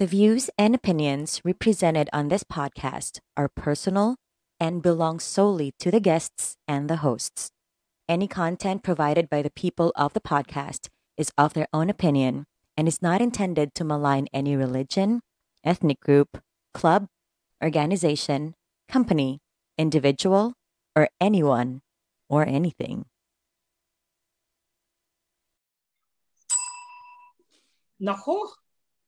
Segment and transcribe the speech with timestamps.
[0.00, 4.16] The views and opinions represented on this podcast are personal
[4.58, 7.50] and belong solely to the guests and the hosts.
[8.08, 12.46] Any content provided by the people of the podcast is of their own opinion
[12.78, 15.20] and is not intended to malign any religion,
[15.64, 16.40] ethnic group,
[16.72, 17.06] club,
[17.62, 18.54] organization,
[18.88, 19.40] company,
[19.76, 20.54] individual,
[20.96, 21.82] or anyone
[22.30, 23.04] or anything.
[28.00, 28.48] Nako,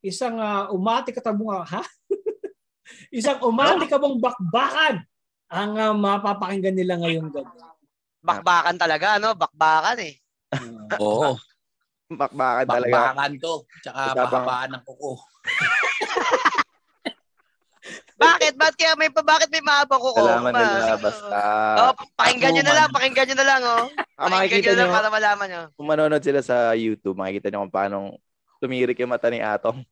[0.02, 1.82] isang uh, umati katabunga, ha?
[3.18, 5.06] isang umati ka mong bakbakan
[5.46, 7.48] ang uh, mapapakinggan nila ngayong gabi.
[8.22, 9.34] Bakbakan talaga, no?
[9.38, 10.14] Bakbakan eh.
[11.02, 11.38] Oo.
[12.12, 13.14] Bakbakan talaga.
[13.14, 13.54] Bakbakan to.
[13.80, 15.12] Tsaka mahabaan ng kuko.
[18.22, 18.54] Bakit?
[18.54, 20.14] Bakit kaya may pa bakit may mahaba ko?
[20.14, 21.38] Kalaman Ma- nila basta.
[21.82, 23.84] Oh, pakinggan nyo na lang, pakinggan nyo na lang, oh.
[24.14, 25.62] Ah, Pakinggan makikita nyo na lang para malaman nyo.
[25.74, 27.98] kung manonood sila sa YouTube, makikita nyo kung paano
[28.62, 29.82] tumirik yung mata ni Atong.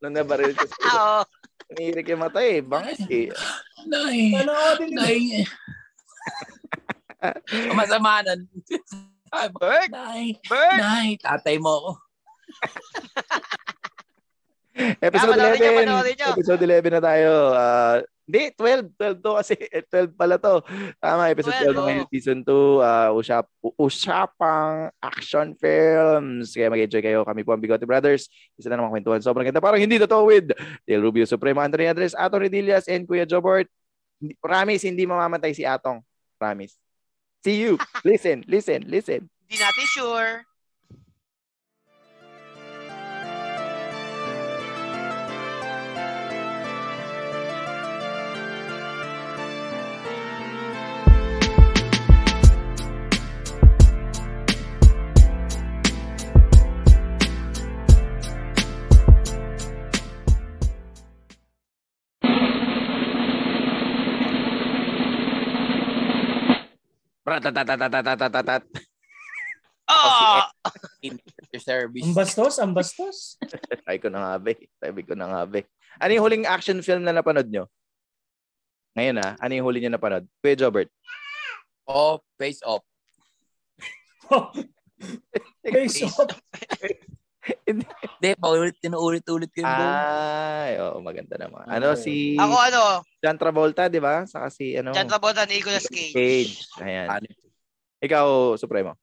[0.00, 1.24] Nung nabaril ko Ah, oh.
[1.68, 2.64] tumirik yung mata eh.
[2.64, 3.28] Bangis eh.
[3.84, 4.32] Nay.
[4.32, 5.04] Panoodin nila.
[5.04, 5.20] Nay.
[7.76, 8.32] Masama na.
[9.60, 9.90] Bird!
[9.92, 10.40] Nay.
[10.48, 10.80] Bird!
[10.80, 11.08] Nay.
[11.20, 11.90] Tatay mo ako.
[15.02, 15.80] Episode panoorin nyo, 11.
[15.84, 16.28] panoorin nyo.
[16.32, 17.32] Episode 11 na tayo.
[17.52, 17.96] Ah,
[18.28, 18.92] hindi, 12.
[18.92, 19.54] 12 to kasi.
[19.56, 20.60] eh, 12 pala to.
[21.00, 22.10] Tama, episode 12, 12, na ngayon, oh.
[22.12, 22.52] season 2.
[22.52, 23.44] Uh, usap,
[23.80, 26.52] usapang action films.
[26.52, 27.24] Kaya mag-enjoy kayo.
[27.24, 28.28] Kami po ang Bigote Brothers.
[28.60, 29.24] Isa na naman kwentuhan.
[29.24, 29.64] Sobrang ganda.
[29.64, 30.52] Parang hindi totoo with
[30.84, 33.72] Del Rubio Supremo, Anthony Andres, Atong Redillas, and Kuya Jobert.
[34.44, 36.04] Promise, hindi mamamatay si Atong.
[36.36, 36.76] Promise.
[37.40, 37.80] See you.
[38.04, 39.30] Listen, listen, listen.
[39.48, 40.44] Hindi natin sure.
[67.28, 68.62] Ratatatatatatatatatat.
[69.88, 70.44] Oh!
[71.52, 72.04] Your service.
[72.04, 73.40] Ang bastos, ang bastos.
[73.84, 74.52] Sabi ko na nga, be.
[74.80, 75.64] Sabi ko na nga, be.
[76.00, 77.68] Ano yung huling action film na napanood nyo?
[78.96, 80.24] Ngayon ah, ano yung huli nyo napanood?
[80.40, 80.90] Kuya Jobert.
[81.88, 82.84] Oh, face off.
[85.64, 86.36] Face off.
[87.68, 89.96] Hindi, paulit, tinuulit-ulit ko yung buong.
[89.98, 91.64] Ay, oo, maganda naman.
[91.68, 92.80] Ano si Ako ano,
[93.20, 94.24] John Travolta, di ba?
[94.28, 94.92] Saka si ano?
[94.92, 96.12] John Travolta, Nicolas Cage.
[96.12, 96.54] Cage.
[96.82, 97.08] Ayan.
[97.08, 97.26] Ano?
[97.98, 98.26] Ikaw,
[98.60, 98.94] Supremo.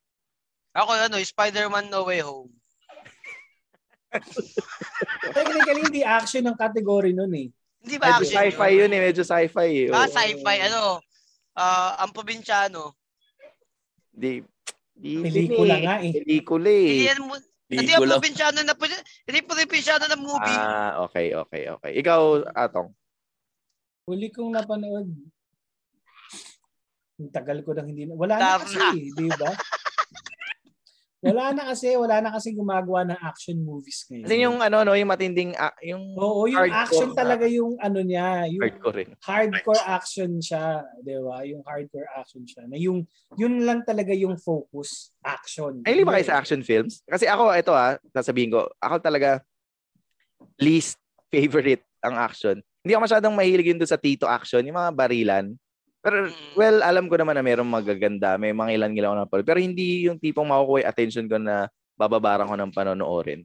[0.76, 2.52] Ako ano, Spider-Man No Way Home.
[5.36, 7.48] Technically, hindi action ang category nun eh.
[7.86, 9.02] Hindi ba Medyo action sci-fi yun eh.
[9.02, 9.88] Medyo sci-fi eh.
[9.92, 11.00] Ah, sci-fi, ano,
[11.56, 12.96] ah, ang probinsyano.
[14.16, 14.40] Di,
[14.96, 16.24] di, Pelikula nga eh.
[16.24, 17.12] Pelikula Hindi eh.
[17.12, 17.36] yan mo,
[17.66, 18.22] hindi Pelikula.
[18.22, 18.74] probinsyano na,
[19.26, 20.58] hindi probinsyano na movie.
[20.58, 21.92] Ah, okay, okay, okay.
[21.98, 22.22] Ikaw,
[22.54, 22.94] Atong.
[24.06, 25.10] Huli kong napanood.
[27.16, 28.14] Ang tagal ko nang hindi na.
[28.14, 28.64] Wala na Tama.
[28.70, 29.50] kasi, di ba?
[31.24, 34.26] Wala na kasi, wala na kasi gumagawa ng action movies ngayon.
[34.28, 38.46] Kasi yung ano, no, yung matinding, yung Oo, yung hardcore action talaga yung ano niya,
[38.52, 39.10] yung hardcore rin.
[39.24, 41.38] hardcore action siya, 'di ba?
[41.48, 42.64] Yung hardcore action siya.
[42.68, 43.08] Na yung
[43.40, 45.82] yun lang talaga yung focus, action.
[45.88, 47.02] Ay, ba kayo sa action films?
[47.08, 49.42] Kasi ako, ito ah, sasabihin ko, ako talaga
[50.60, 51.00] least
[51.34, 52.62] favorite ang action.
[52.86, 55.46] Hindi ako masyadong mahilig yun doon sa Tito action, yung mga barilan.
[56.06, 56.54] Pero, Mm.
[56.54, 59.48] well, alam ko naman na mayroong magaganda, may mga ilan nila ako napanood.
[59.50, 61.66] Pero hindi yung tipong makukuha yung attention ko na
[61.98, 63.42] bababaran ko ng panonoorin.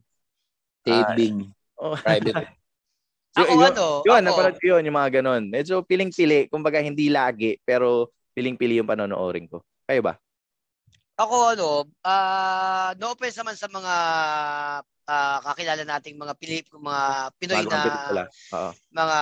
[0.84, 1.48] Taping.
[1.80, 1.96] Oh.
[1.96, 2.36] Private.
[3.30, 5.42] Ako yun, ano, Yun, ako, napanood ko yun, yung mga ganun.
[5.54, 9.62] Medyo piling-pili, kumbaga hindi lagi, pero piling-pili yung panonoorin ko.
[9.86, 10.18] Kayo ba?
[11.20, 11.68] Ako ano,
[12.00, 13.94] ah, no offense naman sa mga
[15.10, 17.02] ah, kakilala nating mga Pilip, mga
[17.36, 17.82] Pinoy Bago na
[18.90, 19.18] mga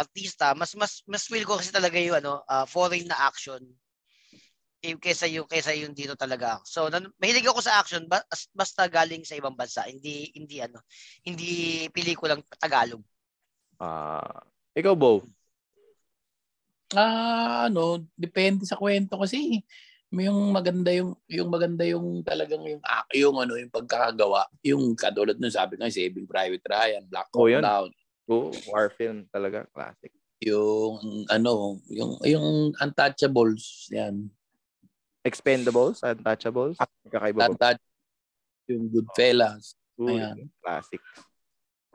[0.00, 3.60] artista, mas mas mas feel ko kasi talaga yung ano, ah, foreign na action
[4.84, 6.60] eh, kaysa yung kaysa yung dito talaga.
[6.68, 10.60] So nan, mahilig ako sa action ba, as- basta galing sa ibang bansa, hindi hindi
[10.60, 10.84] ano,
[11.24, 13.00] hindi pelikulang Tagalog.
[13.80, 14.44] Ah,
[14.76, 15.24] ikaw, Bo.
[16.92, 19.64] Ah, ano, depende sa kwento kasi.
[20.14, 25.34] Yung maganda yung yung maganda yung talagang yung ah, yung ano yung pagkakagawa yung katulad
[25.36, 27.62] nung sabi ko Saving Private Ryan Black Oh, Hawk yun.
[27.66, 27.88] Down
[28.24, 30.08] Oo, war film talaga, classic.
[30.40, 32.46] yung ano yung yung
[32.78, 34.30] Untouchables yan
[35.24, 36.76] Expendables, Untouchables,
[37.08, 37.48] kakaiba ba?
[37.48, 37.80] Untouch
[38.68, 40.50] yung Goodfellas Ooh, Ayan.
[40.60, 41.00] classic.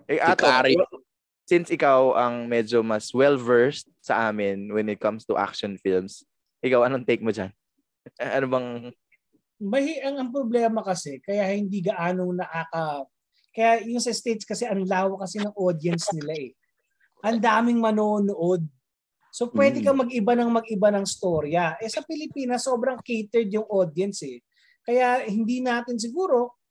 [0.08, 0.48] Eh, Ato,
[1.46, 6.24] since ikaw ang medyo mas well-versed sa amin when it comes to action films,
[6.64, 7.52] ikaw, anong take mo dyan?
[8.38, 8.68] ano bang...
[9.60, 13.04] May ang, ang problema kasi kaya hindi gaano nakaka
[13.52, 16.56] Kaya yung sa States kasi ang lawak kasi ng audience nila eh.
[17.28, 18.64] Ang daming manonood.
[19.34, 19.86] So pwede Mm.
[19.86, 21.76] kang mag-iba ng mag-iba ng storya.
[21.82, 24.40] Eh sa Pilipinas, sobrang catered yung audience eh.
[24.86, 26.62] Kaya hindi natin siguro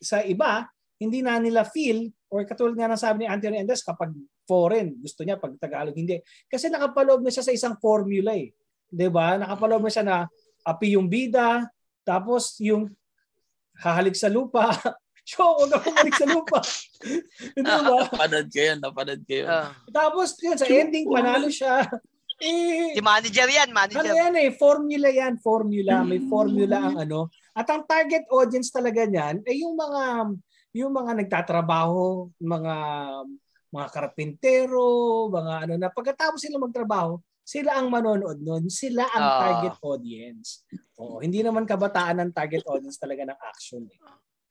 [0.00, 0.64] sa iba,
[0.96, 4.14] hindi na nila feel or katulad nga ng sabi ni Anthony Endes kapag
[4.48, 6.18] foreign, gusto niya pag Tagalog hindi.
[6.48, 8.54] Kasi nakapaloob na siya sa isang formula eh.
[8.90, 9.36] 'Di ba?
[9.38, 10.16] Nakapaloob na siya na
[10.64, 11.68] api yung bida,
[12.04, 12.90] tapos yung
[13.80, 14.70] hahalik sa lupa.
[15.30, 16.58] Show, huwag ako halik sa lupa.
[17.54, 17.78] Di ba?
[17.86, 19.46] Napanood ko yun, napanood ko yun.
[19.46, 19.70] Ah.
[19.86, 21.84] Tapos yun, sa ending, panalo siya.
[22.40, 24.16] Eh, si manager yan, ano manager.
[24.16, 26.00] yan eh, formula yan, formula.
[26.00, 27.28] May formula ang ano.
[27.52, 30.02] At ang target audience talaga niyan ay yung mga
[30.72, 32.74] yung mga nagtatrabaho, mga
[33.68, 39.38] mga karpintero, mga ano na pagkatapos sila magtrabaho, sila ang manonood noon, sila ang Ah.
[39.42, 40.62] target audience.
[41.02, 43.82] Oo, hindi naman kabataan ang target audience talaga ng action.
[43.90, 43.98] Eh.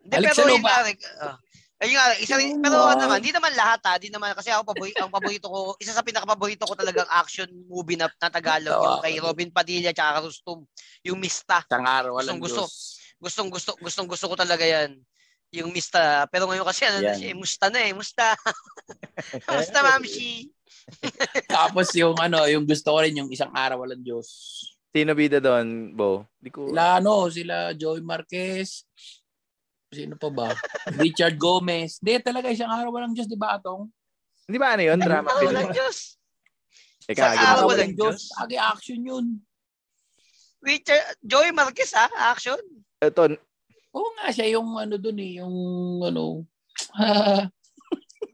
[0.04, 1.36] Hindi, Alex pero nga, like, ah,
[1.80, 4.76] ayun nga, isa rin, pero ano naman, di naman lahat ha, di naman, kasi ako,
[4.76, 8.84] paborito, ang paborito ko, isa sa pinaka-paborito ko talagang action movie na, na Tagalog, Oo.
[8.84, 10.68] yung kay Robin Padilla tsaka Rustum,
[11.08, 11.64] yung Mista.
[11.64, 12.98] Isang araw, walang Gustong gusto.
[13.20, 14.96] Gustong gusto, gustong gusto ko talaga yan.
[15.52, 16.24] Yung Mista.
[16.32, 17.18] Pero ngayon kasi ano na Yan.
[17.20, 18.26] siya, eh, musta na eh, musta.
[19.52, 20.48] musta, mamshi.
[21.48, 24.28] Tapos yung ano, yung gusto ko rin yung isang araw walang Diyos.
[24.90, 26.26] Sino bida doon, Bo?
[26.42, 26.74] Di ko...
[26.74, 28.84] Sila ano, sila Joey Marquez.
[29.94, 30.50] Sino pa ba?
[31.02, 32.02] Richard Gomez.
[32.02, 33.86] Hindi talaga isang araw walang Diyos, di ba atong?
[34.50, 34.98] Hindi ba ano yun?
[34.98, 35.50] Drama Ah, film?
[35.54, 35.98] walang Diyos.
[37.06, 38.34] Teka, Sa araw walang Diyos.
[38.38, 39.26] Agi action yun.
[40.60, 42.60] Richard, Joey Marquez ha, action.
[43.00, 43.38] Ito,
[43.90, 45.56] Oo nga siya yung ano dun eh, yung
[46.06, 46.46] ano.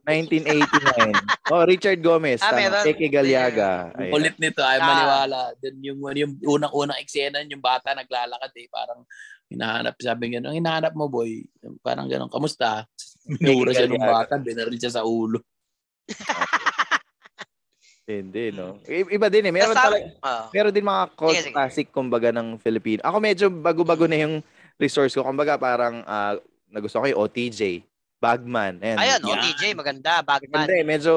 [0.05, 1.17] 1989.
[1.51, 2.39] oh, Richard Gomez.
[2.39, 2.85] Ah, meron.
[2.85, 3.89] Eke Galiaga.
[3.91, 4.85] Ang kulit nito ay Ah.
[4.85, 5.39] maniwala.
[5.57, 9.01] Then yung yung unang-unang eksena yung bata naglalakad eh, parang
[9.49, 11.41] hinahanap sabi niya, ang hinahanap mo boy,
[11.81, 12.85] parang ganun, kamusta?
[13.41, 15.41] Minura siya ng bata, binaril siya sa ulo.
[18.05, 18.77] Hindi, no?
[18.85, 19.53] Iba din eh.
[19.53, 20.45] Meron, talaga, Ah.
[20.53, 21.55] meron din mga cult Sige, sige.
[21.57, 23.01] classic, kumbaga, ng Filipino.
[23.01, 24.45] Ako medyo bago-bago na yung
[24.77, 25.25] resource ko.
[25.25, 26.37] Kumbaga, parang ah,
[26.69, 27.81] nagusto ko yung OTJ.
[28.19, 28.79] Bagman.
[28.81, 28.97] Ayan.
[28.97, 29.37] Ayan, Yan.
[29.37, 30.65] OTJ, maganda, Bagman.
[30.65, 31.13] Hindi, medyo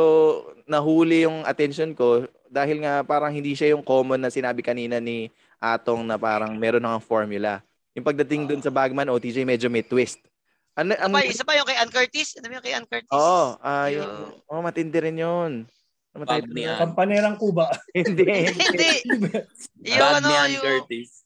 [0.68, 5.28] nahuli yung attention ko dahil nga parang hindi siya yung common na sinabi kanina ni
[5.58, 7.58] Atong na parang meron ng formula.
[7.98, 10.22] Yung pagdating dun sa Bagman, OTJ medyo may twist.
[10.78, 12.38] Ano, Isa ang, pa, isa pa yung kay Ann Curtis.
[12.38, 13.10] Ano yung kay Ann Curtis?
[13.10, 14.06] Oo, ah, Yung-
[14.46, 15.52] yung, oh, matindi rin yun.
[16.14, 16.62] Ano title Bagman.
[16.62, 16.78] nun?
[16.78, 17.66] Kampanerang Kuba.
[17.98, 18.90] hindi, hindi.
[19.82, 20.62] Yung ano, yung...
[20.62, 21.17] Curtis.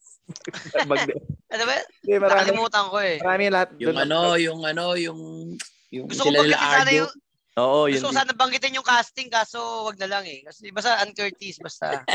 [1.52, 1.76] Ano ba?
[2.00, 3.16] Hindi, marami, Nakalimutan ko eh.
[3.20, 3.68] marami lahat.
[3.76, 4.02] Yung dun.
[4.02, 5.20] ano, yung ano, yung
[5.92, 7.10] yung Gusto ko banggitin sana yung...
[7.52, 8.00] Oo, yun.
[8.00, 10.40] Gusto ko sana banggitin yung casting kaso wag na lang eh.
[10.40, 12.00] Kasi basta Ann Curtis, basta.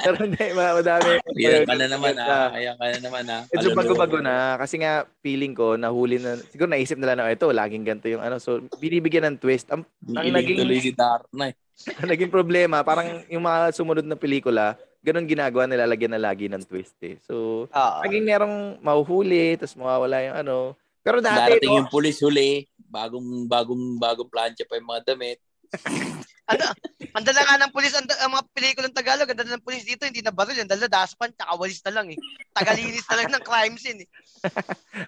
[0.00, 1.20] Pero hindi, ma- madami.
[1.36, 2.50] Ayan ka na naman ha.
[2.50, 3.38] Ayan ka na naman ha.
[3.46, 4.56] Medyo bago-bago na.
[4.56, 8.40] Kasi nga, feeling ko, nahuli na, siguro naisip nila na, ito, laging ganito yung ano.
[8.40, 9.68] So, binibigyan ng twist.
[9.68, 11.54] Ang, ang naging- tuloy si Darna eh.
[11.96, 16.46] ang naging problema, parang yung mga sumunod na pelikula, ganun ginagawa nila, lagyan na lagi
[16.46, 17.16] ng twist eh.
[17.24, 17.98] So, Oo.
[18.04, 20.56] laging merong mahuhuli, tapos mawawala yung ano.
[21.00, 25.38] Pero dati, Darating ito, yung pulis huli, bagong bagong bagong plancha pa yung mga damit.
[26.50, 26.66] Ano,
[27.14, 30.02] ang dala nga ng pulis, ang, ang mga pelikulang Tagalog, ang dala ng pulis dito,
[30.02, 32.18] hindi na baril, ang dala daspan, tsaka walis na lang eh.
[32.50, 34.08] Tagalinis na lang ng crime scene eh.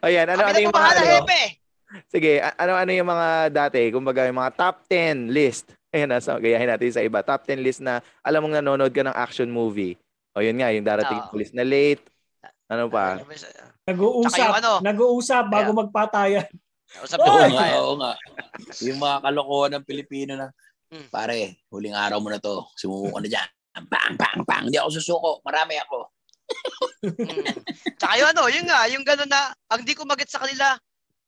[0.06, 1.42] ayan, ano, ano Kami yung mga, bahala, ano, hepe!
[2.14, 5.74] sige, ano, ano yung mga dati, kumbaga yung mga top 10 list.
[5.92, 7.20] Ayan na, so, gayahin natin sa iba.
[7.20, 10.00] Top 10 list na, alam mong nanonood ka ng action movie.
[10.32, 12.00] O yun nga, yung darating yung police na late.
[12.72, 13.20] Ano pa?
[13.84, 14.32] Nag-uusap.
[14.32, 14.72] Tsaka yung ano.
[14.81, 16.48] Nag-uusap bago magpatayan.
[17.05, 17.67] Usap ko Oo nga.
[17.76, 18.12] oo nga.
[18.81, 20.48] Yung mga kalokohan ng Pilipino na,
[20.93, 21.08] Hmm.
[21.08, 23.48] pare, huling araw mo na to, sumuko na dyan.
[23.88, 24.69] Bang, bang, bang.
[24.69, 25.31] Hindi ako susuko.
[25.40, 26.05] Marami ako.
[27.00, 27.48] Mm.
[27.96, 30.76] Tsaka yung ano, yun nga, yung gano'n na, ang di ko magit sa kanila,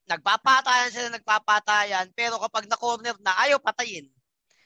[0.05, 4.05] nagpapatayan sila, nagpapatayan, pero kapag na-corner na, ayaw patayin.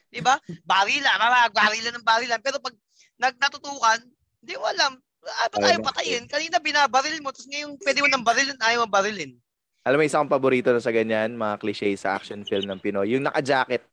[0.08, 0.40] Di ba?
[0.64, 2.40] Barilan, mamag, barilan ng barilan.
[2.40, 2.74] Pero pag
[3.20, 4.00] nag natutukan,
[4.40, 4.92] hindi ko alam.
[5.28, 6.24] Ah, ba't Ayaw patayin?
[6.30, 9.36] Kanina binabaril mo, tapos ngayon pwede mo nang barilin, ayaw mo barilin.
[9.84, 13.12] Alam mo, isa akong paborito na sa ganyan, mga cliche sa action film ng Pinoy.
[13.12, 13.84] Yung naka-jacket.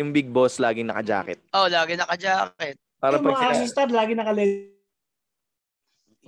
[0.00, 1.40] Yung big boss laging naka-jacket.
[1.52, 2.76] Oh, lagi naka-jacket.
[3.00, 4.72] Para Yung pag mga action star, lagi nakalig.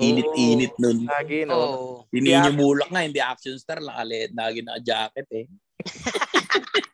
[0.00, 1.04] Init-init nun.
[1.04, 1.56] lagi, no?
[1.56, 1.96] Oh.
[2.08, 5.46] Hindi niyo mulak nga, hindi action star, laki, lagi naka-jacket eh.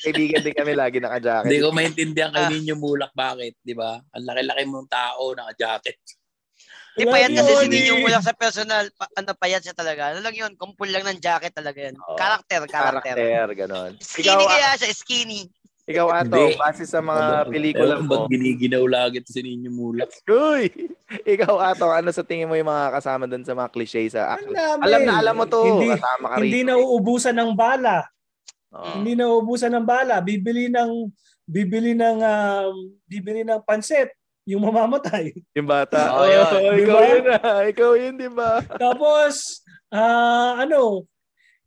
[0.00, 1.46] Kaibigan din kami lagi naka-jacket.
[1.46, 2.50] Hindi ko maintindihan kay Ah.
[2.50, 4.00] Ninyo Mulak bakit, di ba?
[4.12, 5.98] Ang laki-laki mong tao, naka-jacket.
[6.90, 10.10] Di payat kasi si Ninyo lang sa personal, pa, ano payat siya talaga.
[10.10, 11.94] Ano lang yun, kumpul lang ng jacket talaga yan.
[11.96, 12.18] Oo.
[12.18, 13.14] Karakter, karakter.
[13.14, 13.92] Karakter, ganon.
[14.00, 15.42] Skinny Ikaw, kaya siya, skinny.
[15.90, 16.54] Ikaw, Ato, Hindi.
[16.54, 18.06] base sa mga pelikula mo.
[18.06, 20.06] ba't giniginaw lagi ito si Ninyo Mula?
[20.28, 20.70] Uy!
[21.34, 24.54] Ikaw, Ato, ano sa tingin mo yung mga kasama doon sa mga cliche sa action?
[24.54, 25.62] Alam na alam mo to.
[25.66, 26.68] Hindi, kasama ka hindi rito.
[26.70, 28.06] nauubusan ng bala.
[28.70, 28.86] Oo.
[28.96, 30.22] Hindi nauubusan ng bala.
[30.22, 31.10] Bibili ng
[31.44, 32.74] bibili ng um,
[33.04, 34.14] bibili ng pansit
[34.46, 35.34] yung mamamatay.
[35.58, 36.14] Yung bata.
[36.16, 36.46] Oo, Oh, yun.
[36.78, 37.00] ikaw Diba?
[37.06, 37.60] yun ah.
[37.66, 38.50] Ikaw yun, di ba?
[38.82, 41.04] Tapos ah ano,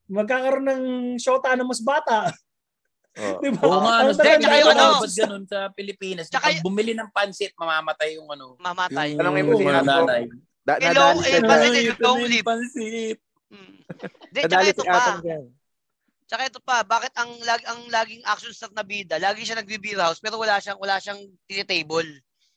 [0.07, 0.83] magkakaroon ng
[1.15, 2.31] shota ng mas bata.
[3.13, 3.38] Oh.
[3.43, 3.62] Di ba?
[3.62, 6.27] Oo nga, ano, tanda tsaka yung na- ano, ganun sa Pilipinas?
[6.27, 8.57] Tsaka Pag bumili ng pansit, mamamatay yung ano.
[8.57, 9.13] Mamatay.
[9.13, 9.86] Yung Tanongin mo Ato.
[9.86, 10.24] nanay.
[10.65, 10.89] Da- Eh,
[11.22, 13.17] siya eh, pansit, Ay, yung na yung pansit.
[13.53, 13.74] Mm.
[14.33, 15.01] Hindi, tsaka ito pa.
[16.27, 20.00] Tsaka ito pa, bakit ang lag ang laging action star na bida, lagi siya nagbe-beer
[20.00, 21.20] house pero wala siyang wala siyang
[21.68, 22.10] table.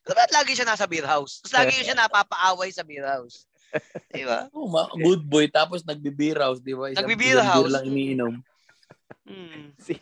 [0.07, 1.43] Bakit lagi siya nasa beer house?
[1.43, 3.51] Tapos lagi siya napapaaway sa beer house.
[4.15, 4.47] Di ba?
[4.55, 6.95] Oh, ma- good boy, tapos nagbe-beer house, di ba?
[6.95, 7.67] Nagbe-beer isang house.
[7.67, 8.35] beer lang iniinom.
[9.27, 9.75] Mm.
[9.87, 9.99] si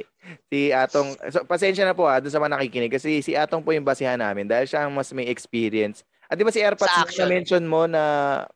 [0.53, 3.73] si Atong so, pasensya na po ah doon sa mga nakikinig kasi si Atong po
[3.73, 6.05] yung basihan namin dahil siya ang mas may experience.
[6.25, 8.03] At di ba si Airpods Sa na mention mo na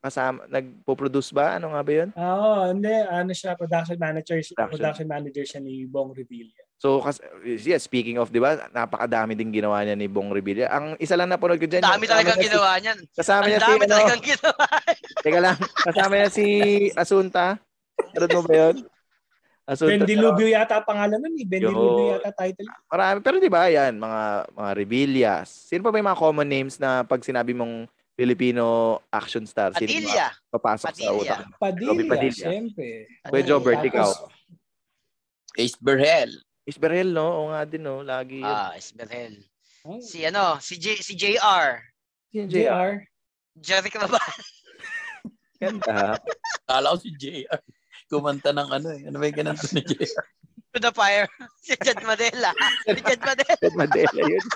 [0.00, 1.60] kasama nagpo-produce ba?
[1.60, 2.08] Ano nga ba 'yun?
[2.16, 4.68] Oo, hindi ano siya production manager, Production.
[4.72, 6.56] production manager siya ni Bong Revilla.
[6.78, 10.72] So kas yeah, speaking of 'di ba, napakadami din ginawa niya ni Bong Revilla.
[10.72, 11.84] Ang isa lang napanood ko diyan.
[11.84, 12.98] Ang dami talagang ginawa niyan.
[13.12, 14.64] Kasama Ang niya si dami ano, talagang ginawa.
[15.18, 16.46] Teka lang, kasama niya si
[16.96, 17.44] Asunta.
[18.16, 18.76] Ano mo ba 'yun?
[19.68, 19.92] Asunta.
[19.92, 21.44] Ben Dilubio yata ang pangalan nun eh.
[21.44, 21.76] Ben Yun.
[21.76, 22.64] Dilubio yata title.
[22.88, 23.18] Marami.
[23.20, 25.48] Pero di ba, yan, mga, mga Revillas.
[25.68, 27.84] Sino pa ba yung mga common names na pag sinabi mong
[28.16, 28.64] Filipino
[29.12, 30.28] action star, sino ba Padilla.
[30.50, 31.12] papasok sa Padilla.
[31.14, 31.38] utak?
[31.44, 31.54] mo?
[31.60, 32.34] Padilla, Robby Padilla.
[32.48, 32.88] siyempre.
[33.22, 34.10] Kuya Jobert, Tapos, ikaw.
[35.58, 36.32] Ace Berhel.
[36.64, 37.24] Isberhel, no?
[37.24, 38.00] Oo nga din, no?
[38.00, 38.48] Lagi yun.
[38.48, 39.40] Ah, Esmerel.
[39.88, 41.80] oh, Si ano, si J, si JR.
[42.28, 43.00] Sino JR?
[43.56, 44.20] Jeric Raban.
[45.56, 46.20] Ganda.
[46.68, 47.56] Kala ko si JR.
[48.08, 49.04] Kumanta ng ano eh.
[49.04, 50.08] Ano ba yung kinanta ni JR?
[50.72, 51.28] to the fire.
[51.64, 52.52] Si Jed Madela.
[52.88, 53.54] Si Jed Madela.
[53.60, 54.40] Ted Madela yun.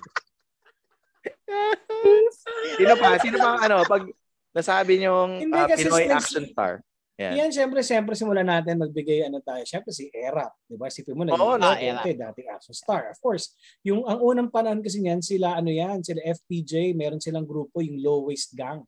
[2.81, 3.09] sino pa?
[3.21, 3.85] Sino pa ano?
[3.85, 4.09] Pag
[4.57, 6.81] nasabi niyong Hindi, ah, kasi Pinoy next- action star.
[7.21, 7.33] Yan.
[7.37, 9.61] Yan, siyempre, siyempre simulan natin magbigay ano tayo.
[9.69, 10.89] Siyempre si Era, 'di ba?
[10.89, 12.03] Sipin mo na Oo, yung no?
[12.09, 13.13] dating action star.
[13.13, 13.53] Of course,
[13.85, 18.01] yung ang unang panahon kasi niyan sila ano yan, sila FPJ, meron silang grupo yung
[18.01, 18.81] Low Waist Gang.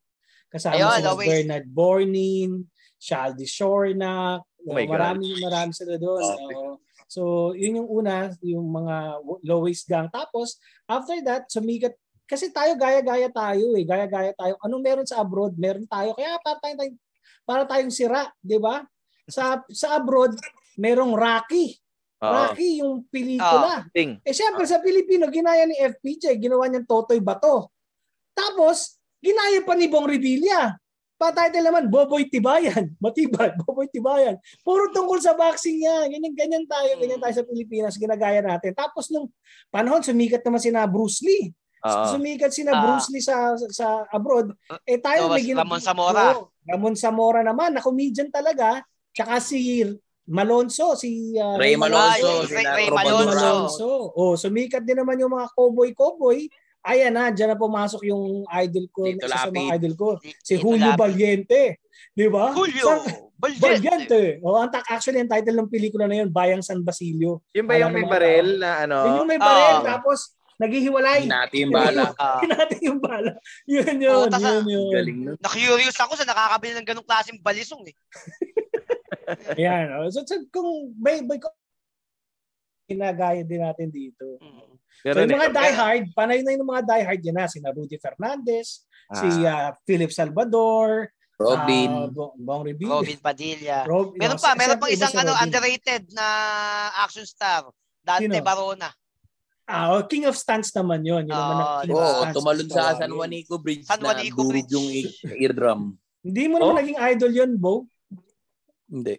[0.49, 1.29] Kasama Ayun, Waist.
[1.29, 2.65] Bernard Bornin,
[2.97, 4.93] Shaldy Shornak, Oh my God.
[4.97, 6.25] marami marami sila doon.
[6.25, 6.57] Okay.
[7.05, 10.09] So, yun yung una, yung mga Low Waist Gang.
[10.09, 10.57] Tapos,
[10.89, 11.95] after that, sumikat
[12.25, 13.85] kasi tayo gaya-gaya tayo eh.
[13.85, 14.57] Gaya-gaya tayo.
[14.65, 15.53] Anong meron sa abroad?
[15.61, 16.17] Meron tayo.
[16.17, 16.97] Kaya para tayong,
[17.45, 18.81] para tayong sira, 'di ba?
[19.29, 20.33] Sa sa abroad,
[20.81, 21.77] merong Rocky.
[22.25, 23.85] Rocky yung pelikula.
[23.93, 24.17] Ting.
[24.25, 27.69] Eh syempre sa Pilipino, ginaya ni FPJ, ginawa niyang Totoy Bato.
[28.33, 30.73] Tapos, ginaya pa ni Bong Revilla.
[31.15, 32.91] Pa-title naman, Boboy Tibayan.
[33.03, 34.35] Matibay, Boboy Tibayan.
[34.61, 36.11] Puro tungkol sa boxing yan.
[36.11, 38.75] Ganyan-ganyan tayo, ganyan tayo sa Pilipinas, ginagaya natin.
[38.75, 39.31] Tapos nung
[39.69, 41.55] panahon, sumikat naman sina Bruce Lee.
[41.81, 42.07] Oo.
[42.11, 42.81] Sumikat sina Ah.
[42.83, 43.37] Bruce Lee sa
[43.71, 44.51] sa abroad.
[44.83, 46.25] Eh tayo Tapos may gina- Ramon Zamora.
[46.35, 48.81] Oo, Ramon Zamora naman, na comedian talaga.
[49.13, 49.85] Tsaka si
[50.25, 52.49] Malonzo, si uh, Ray Malonzo.
[52.49, 53.29] Ray- Ray Robon Malonzo.
[53.31, 53.91] Malonzo.
[54.17, 56.49] Oh, sumikat din naman yung mga cowboy-cowboy.
[56.85, 58.25] Ayan na, dyan na pumasok yung
[58.61, 59.75] idol ko, Dito isa sa mga lapid.
[59.75, 61.01] idol ko, si dito Julio lapid.
[61.01, 61.63] Valiente.
[62.13, 62.53] Di ba?
[62.53, 62.85] Julio.
[62.85, 63.65] Sa- Valiente.
[63.65, 64.21] Valiente.
[64.41, 67.41] Oh, ang actually, ang title ng pelikula na yun, Bayang San Basilio.
[67.51, 68.97] Yung ba yung Alam may barel na ano?
[69.03, 69.97] Yun yung may baril, Ah.
[69.97, 70.19] tapos
[70.55, 71.25] naghihiwalay.
[71.25, 72.13] Hinati yung bala.
[72.53, 73.33] Natin yung bala.
[73.65, 74.93] Yun yun, Oo, tas- yun yun.
[74.93, 75.37] Galing nun.
[75.41, 77.97] na-curious ako sa nakakabili ng ganong klaseng balisong eh.
[79.57, 79.89] Ayan.
[79.99, 80.09] oh.
[80.09, 81.41] So, so, kung may, may
[82.85, 84.37] ginagaya din natin dito.
[84.39, 84.74] Mm.
[85.01, 88.85] Pero So, yung mga diehard, panay na yung mga diehard yan na, sina Rudy Fernandez,
[89.11, 89.69] si Ah.
[89.69, 91.91] ah, Philip Salvador, Robin.
[91.91, 93.01] ah, Bong, Revilla.
[93.01, 93.79] Robin Padilla.
[93.85, 95.43] Rob, Meron no, pa, si- meron siyempre, pa iba isang si ano Robin.
[95.43, 96.27] underrated na
[97.01, 97.67] action star.
[98.01, 98.39] Dante Sino?
[98.41, 98.89] Barona.
[99.65, 101.25] Ah, oh, King of Stunts naman yun.
[101.25, 102.35] Yun naman ang King of Oo, Stunts.
[102.37, 102.83] tumalon sa.
[102.95, 104.71] San Juanico Bridge San na Juanico Bridge.
[104.71, 105.97] yung ear- eardrum.
[106.21, 106.81] Hindi mo naman Oh?
[106.81, 107.89] naging idol yun, Bo.
[108.85, 109.17] Hindi.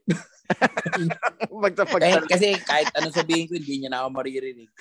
[1.49, 4.69] Pag sa pag Eh, kasi kahit ano sabihin ko, hindi niya na ako maririnig.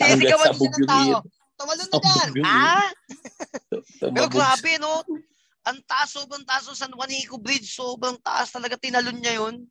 [0.00, 1.04] Sinisigawan sa din siya ng bugyo tao.
[1.04, 1.22] yun.
[1.52, 2.30] Tumalon na dyan.
[2.42, 2.88] Ah?
[4.00, 5.04] Pero grabe, no?
[5.62, 7.70] Ang taas, sobrang taas ng San Juanico Bridge.
[7.70, 8.74] Sobrang taas talaga.
[8.80, 9.62] Tinalon niya yun.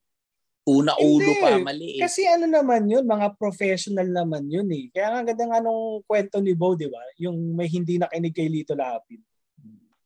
[0.62, 1.41] Una ulo Hindi.
[1.41, 2.01] pa, mali eh.
[2.05, 4.93] Kasi ano naman yun, mga professional naman yun eh.
[4.93, 7.01] Kaya nga ganda nga nung kwento ni Bo, di ba?
[7.17, 9.17] Yung may hindi nakinig kay Lito Lapid.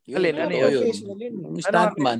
[0.08, 0.72] Yun, Alin, ano yun?
[0.80, 1.34] Professional yun.
[1.44, 2.20] Yung stuntman.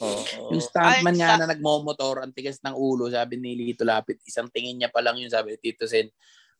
[0.00, 0.56] Oo.
[0.56, 4.24] Yung stuntman Ay, niya sa- na nagmomotor, ang tigas ng ulo, sabi ni Lito Lapid,
[4.24, 6.08] isang tingin niya pa lang yun, sabi ni Tito Sen,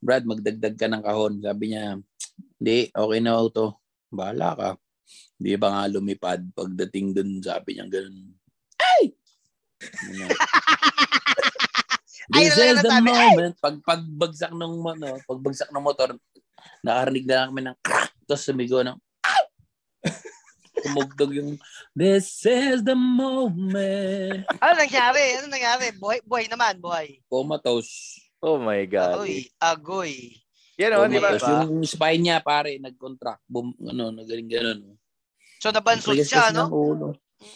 [0.00, 1.34] Brad, magdagdag ka ng kahon.
[1.44, 1.96] Sabi niya,
[2.56, 3.80] hindi, okay na auto.
[4.08, 4.70] Bahala ka.
[5.40, 8.32] Hindi ba nga lumipad pagdating dun, sabi niya ganun.
[8.76, 9.02] Ay!
[12.30, 12.90] Ay, This lang is the.
[12.94, 13.02] Ay!
[13.02, 13.54] moment.
[13.58, 16.14] Pag pagbagsak ng ano, pagbagsak ng motor,
[16.80, 18.12] nakarinig na lang kami ng crack.
[18.22, 18.98] Tapos sumigaw ng
[20.84, 21.50] Tumugtog yung
[21.92, 24.46] This is the moment.
[24.58, 25.40] Ano nangyari?
[25.42, 25.92] Ano nangyari?
[25.94, 27.20] Buhay, buhay naman, buhay.
[27.26, 28.20] Comatose.
[28.40, 29.20] Oh my God.
[29.20, 30.14] Agoy, agoy.
[30.80, 31.36] Yan o, di ba?
[31.36, 33.44] Yung spine niya, pare, nag-contract.
[33.44, 34.96] Boom, ano, nagaling ganun.
[35.60, 36.72] So nabansot siya, no?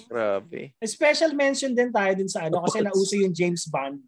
[0.08, 0.76] Grabe.
[0.80, 4.00] Special mention din tayo din sa ano kasi nauso yung James Bond.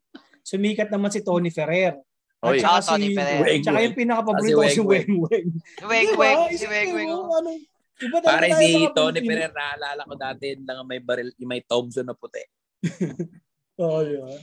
[0.44, 1.96] Sumikat naman si Tony Ferrer.
[2.40, 3.40] At saka Ah, Tony si, Ferrer.
[3.64, 5.48] Tsaka yung pinaka-paborito Ah, ko si si Weng Weng
[5.80, 6.04] Weng.
[6.04, 7.60] Si Weng si Weng Weng.
[8.00, 8.06] Oh.
[8.06, 9.20] iba tayo si Tony.
[9.24, 12.44] Ferrer, naalala ko dati lang may baril, yung may Thompson na puti.
[13.82, 14.36] Oo, di ba?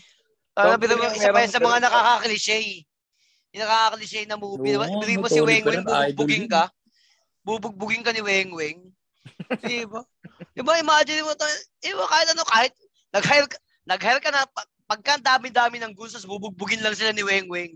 [0.53, 2.85] Ano, Tom biro mo, Cruise, isa pa sa mga nakaka-cliche.
[3.53, 4.77] Yung nakaka-cliche na movie.
[4.77, 6.51] Oo, Biro mo si Weng Weng, bubugbugin yun.
[6.53, 6.63] ka.
[7.41, 8.79] Bubugbugin ka ni Weng Weng.
[9.65, 10.05] Di ba?
[10.53, 11.45] Di ba, imagine mo to,
[11.81, 12.73] di ba, kahit ano, kahit
[13.09, 13.57] nag-hire ka,
[13.89, 17.73] nag-hire ka na, pag- pagka dami-dami ng guns, tapos bubugbugin lang sila ni Weng Weng.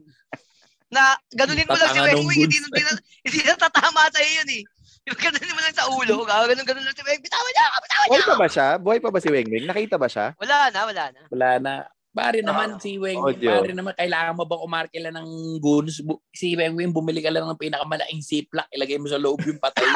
[0.93, 2.93] Na, ganunin mo lang si Weng ng Weng, hindi, hindi, na,
[3.25, 4.63] hindi na tatama sa iyo yun eh.
[5.07, 8.03] Ba, ganunin mo lang sa ulo, ganun ganun lang si Weng, bitawan niya ako, bitawan
[8.03, 8.67] niya Buhay pa ba siya?
[8.75, 9.63] Buhay pa ba si Weng Weng?
[9.63, 10.35] Nakita ba siya?
[10.35, 11.21] Wala na, wala na.
[11.31, 11.73] Wala na.
[12.11, 13.61] Pare naman si Weng, audio.
[13.61, 15.29] pare naman kailangan mo bang umarke lang ng
[15.63, 16.03] goons?
[16.03, 19.63] Bu- si Weng Weng bumili ka lang ng pinakamalaking ziplock, ilagay mo sa loob yung
[19.63, 19.87] patay.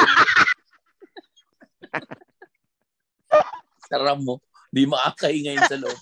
[3.92, 4.40] Saram mo.
[4.72, 6.00] Di makakaingay sa loob.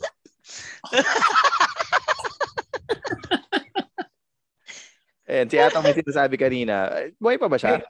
[5.30, 6.90] Ayan, si Atong may sinasabi kanina.
[7.18, 7.82] Buhay pa ba siya?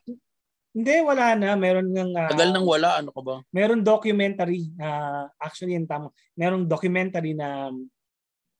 [0.69, 1.57] Hindi, wala na.
[1.57, 3.35] Meron ng ah, Tagal nang wala, ano ka ba?
[3.49, 6.13] meron documentary na actually yung tama.
[6.37, 7.73] Merong documentary na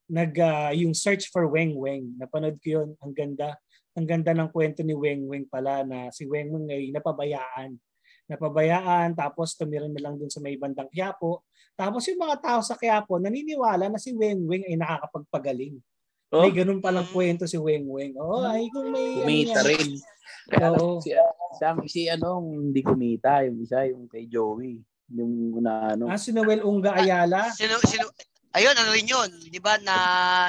[0.09, 2.17] nag ah, yung search for Weng Weng.
[2.17, 2.89] Napanood ko yun.
[3.05, 3.53] Ang ganda.
[3.93, 7.77] Ang ganda ng kwento ni Weng Weng pala na si Weng Weng ay napabayaan.
[8.29, 11.45] Napabayaan tapos tumira na lang dun sa may bandang Quiapo.
[11.73, 15.77] Tapos yung mga tao sa Quiapo naniniwala na si Weng Weng ay nakakapagpagaling.
[16.29, 16.45] Oh?
[16.45, 18.13] May ganun palang kwento si Weng Weng.
[18.21, 19.97] Oo, ay kung may Kumita ano rin.
[20.49, 20.97] Oo.
[21.01, 23.45] si, si, si ano, hindi kumita.
[23.45, 24.81] Yung isa, yung kay Joey.
[25.13, 26.09] Yung una, ano.
[26.09, 27.49] Ah, si Noel Unga Ayala.
[27.53, 28.09] Sino, sino,
[28.53, 29.97] ayun, ano rin yun, di ba, na,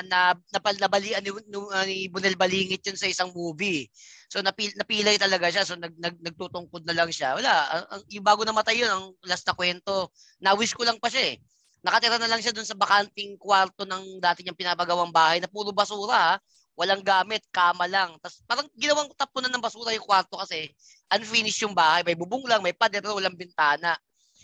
[0.04, 1.32] na, napal, nabalian ni,
[1.72, 3.88] ah, ni Bunel Balingit yun sa isang movie.
[4.30, 5.64] So, napil, napilay talaga siya.
[5.64, 7.36] So, nag, nag, nagtutungkod na lang siya.
[7.36, 11.08] Wala, ang, ang, yung bago namatay yun, ang last na kwento, na-wish ko lang pa
[11.08, 11.36] siya eh.
[11.80, 15.72] Nakatira na lang siya dun sa bakanting kwarto ng dati niyang pinapagawang bahay na puro
[15.72, 16.34] basura ha.
[16.78, 18.16] Walang gamit, kama lang.
[18.22, 20.70] Tapos parang ginawang tapunan ng basura yung kwarto kasi
[21.12, 22.00] unfinished yung bahay.
[22.06, 23.98] May bubong lang, may pader, walang bintana.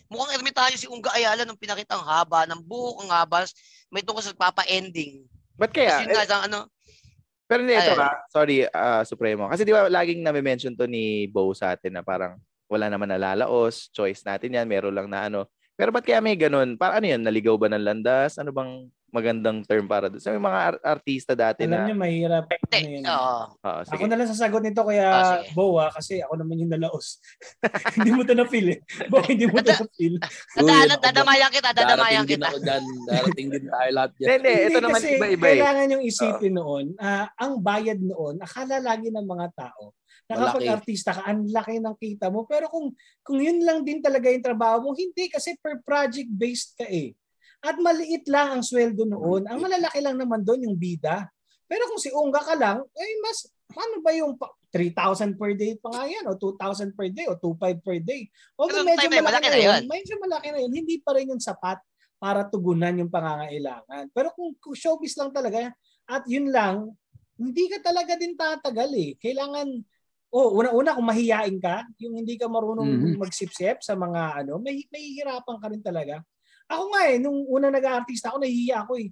[0.07, 3.43] Mukhang ermitanyo si Unga Ayala nung pinakita ang haba ng buhok, ang haba,
[3.91, 5.27] may tungkol sa papa-ending.
[5.57, 6.05] Ba't Kasi kaya?
[6.05, 6.59] yun nga, isang ano,
[7.47, 8.11] Pero hindi, ito ka.
[8.31, 9.47] Sorry, ah, Supremo.
[9.47, 13.87] Kasi di ba laging nami-mention to ni Bo sa atin na parang wala naman nalalaos,
[13.95, 15.47] choice natin yan, meron lang na ano.
[15.79, 16.75] Pero ba't kaya may ganun?
[16.75, 17.23] Para ano yan?
[17.23, 18.41] Naligaw ba ng landas?
[18.41, 20.21] Ano bang magandang term para doon?
[20.21, 21.87] Sa may mga ar- artista dati Alam na...
[21.89, 22.45] niyo, mahirap.
[22.53, 23.05] Ano yun.
[23.09, 23.37] oo.
[23.65, 23.95] Oo, sige.
[23.97, 25.57] Ako na lang sasagot nito kaya Ah, sige.
[25.57, 27.17] Bo ah, kasi ako naman yung nalaos.
[27.97, 28.79] hindi mo to na-feel eh.
[29.09, 30.15] Bo, hindi mo to na-feel.
[30.61, 31.05] Uy, Dada, ka ba?
[31.09, 32.47] dadamayan kita, dadamayan Darating din kita.
[32.47, 32.83] ako dyan.
[33.09, 34.29] Darating din tayo lahat dyan.
[34.37, 35.57] Hindi, ito naman iba-iba eh.
[35.57, 40.67] kailangan yung isipin noon, ah, ang bayad noon, akala lagi ng mga tao, na kapag
[40.67, 42.43] artista ka, ang laki ng kita mo.
[42.51, 42.91] Pero kung
[43.23, 47.15] kung yun lang din talaga yung trabaho mo, hindi kasi per project based ka eh.
[47.65, 49.49] At maliit lang ang sweldo noon.
[49.49, 51.27] Ang malalaki lang naman doon yung bida.
[51.67, 55.75] Pero kung si Unga ka lang, eh mas, ano ba yung pa- 3,000 per day
[55.81, 58.29] pa nga yan, o 2,000 per day, o 2,500 per day.
[58.55, 61.33] O Pero medyo time malaki, malaki na yun, medyo malaki na yun, hindi pa rin
[61.33, 61.81] yung sapat
[62.21, 64.13] para tugunan yung pangangailangan.
[64.13, 65.73] Pero kung, kung showbiz lang talaga,
[66.07, 66.93] at yun lang,
[67.41, 69.11] hindi ka talaga din tatagal eh.
[69.19, 69.67] Kailangan,
[70.31, 73.19] oh, una-una kung mahiyain ka, yung hindi ka marunong Mhm.
[73.19, 76.21] magsipsip sa mga ano, may mahihirapan ka rin talaga.
[76.67, 79.09] Ako nga eh, nung una nag-aartista ako, nahihiya ako eh.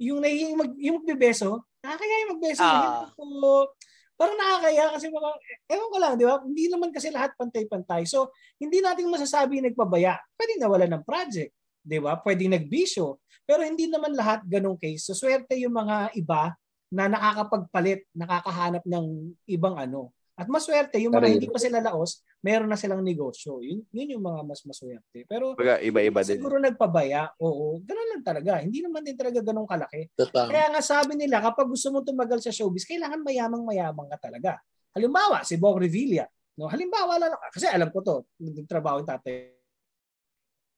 [0.00, 2.60] Yung nahihiya, mag, yung magbebeso, nakakaya yung magbeso.
[2.64, 3.72] Hindi ko-
[4.14, 5.30] parang nakakaya kasi mga,
[5.74, 6.36] ewan ko lang, di ba?
[6.40, 8.06] Hindi naman kasi lahat pantay-pantay.
[8.06, 8.30] So,
[8.62, 10.16] hindi natin masasabi nagpabaya.
[10.38, 11.50] Pwede nawala ng project.
[11.82, 12.16] Di ba?
[12.22, 13.20] Pwede nagbisyo.
[13.44, 15.04] Pero hindi naman lahat ganong case.
[15.04, 16.54] So, swerte yung mga iba
[16.94, 20.14] na nakakapagpalit, nakakahanap ng ibang ano.
[20.34, 21.34] At maswerte, yung mga Karero.
[21.38, 23.62] hindi pa sila laos, meron na silang negosyo.
[23.62, 25.22] Yun, yun yung mga mas maswerte.
[25.30, 26.42] Pero Baga, iba-iba din.
[26.42, 28.58] siguro nagpabaya, oo, ganun lang talaga.
[28.58, 30.10] Hindi naman din talaga ganun kalaki.
[30.18, 30.50] Totoo.
[30.50, 34.58] Kaya nga sabi nila, kapag gusto mo tumagal sa showbiz, kailangan mayamang-mayamang ka talaga.
[34.90, 36.26] Halimbawa, si Bong Revilla.
[36.58, 39.54] No, halimbawa lang, kasi alam ko to, nagtrabaho yung tatay.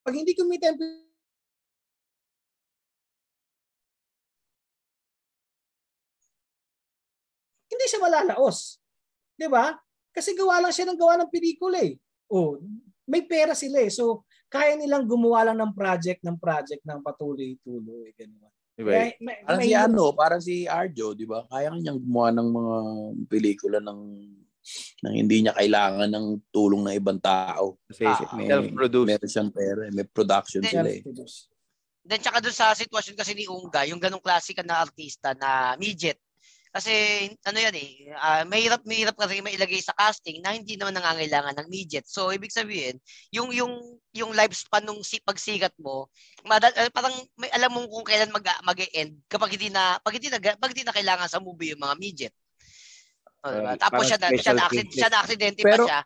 [0.05, 0.81] Pag hindi kumita yung
[7.73, 8.81] hindi siya malalaos.
[9.37, 9.77] 'Di ba?
[10.11, 11.95] Kasi gawa lang siya ng gawa ng pelikula eh.
[12.33, 12.57] Oh,
[13.07, 13.93] may pera sila eh.
[13.93, 18.17] So, kaya nilang gumawa lang ng project ng project ng patuloy-tuloy.
[18.17, 18.51] Ganun.
[18.77, 18.91] Di ba?
[18.97, 21.45] Kaya, may, Parang may- si ano, parang si Arjo, di ba?
[21.47, 22.77] Kaya niyang gumawa ng mga
[23.29, 24.01] pelikula ng
[24.99, 27.79] nang hindi niya kailangan ng tulong ng ibang tao.
[27.87, 29.07] Kasi Ah, May, self-produced.
[29.07, 31.03] meron siyang pera, may production Then, sila eh.
[32.03, 35.79] Then tsaka doon sa sitwasyon kasi ni Unga, yung ganong klase ka na artista na
[35.79, 36.19] midget.
[36.77, 36.93] Kasi
[37.49, 41.73] ano yan eh, ah, mahirap mahirap kasi mailagay sa casting na hindi naman nangangailangan ng
[41.73, 42.05] midget.
[42.05, 43.01] So ibig sabihin,
[43.33, 43.81] yung yung
[44.13, 46.13] yung lifespan nung si pagsikat mo,
[46.45, 50.29] madal, eh, parang may alam mo kung kailan mag mag-end kapag hindi na pag hindi
[50.29, 52.35] na pag hindi na kailangan sa movie yung mga midget.
[53.41, 53.73] O, diba?
[53.73, 54.93] Uh, Tapos siya na, siya na, case.
[54.93, 56.01] siya na aksidente pa siya.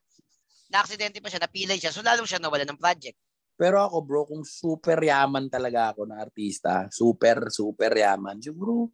[0.70, 1.90] Na aksidente pa siya, napilay siya.
[1.90, 3.18] So lalo siya nawala ng project.
[3.58, 8.88] Pero ako bro, kung super yaman talaga ako na artista, super, super yaman, siguro,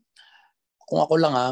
[0.87, 1.49] kung ako lang ha,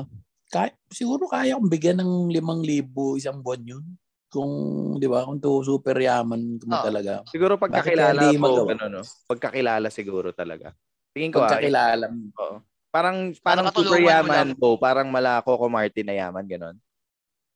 [0.54, 3.84] kaya, siguro kaya kong bigyan ng limang libo isang buwan yun.
[4.30, 4.50] Kung,
[4.98, 6.82] di ba, kung to super yaman mo Oo.
[6.82, 7.22] talaga.
[7.30, 8.70] Siguro pagkakilala magawa?
[8.78, 9.02] ano, no?
[9.26, 10.74] Pagkakilala siguro talaga.
[11.14, 12.30] Tingin ko, ah, Pagkakilala mo.
[12.38, 12.56] oo.
[12.94, 16.76] Parang, parang super yaman mo, parang mala Coco Martin na yaman, gano'n.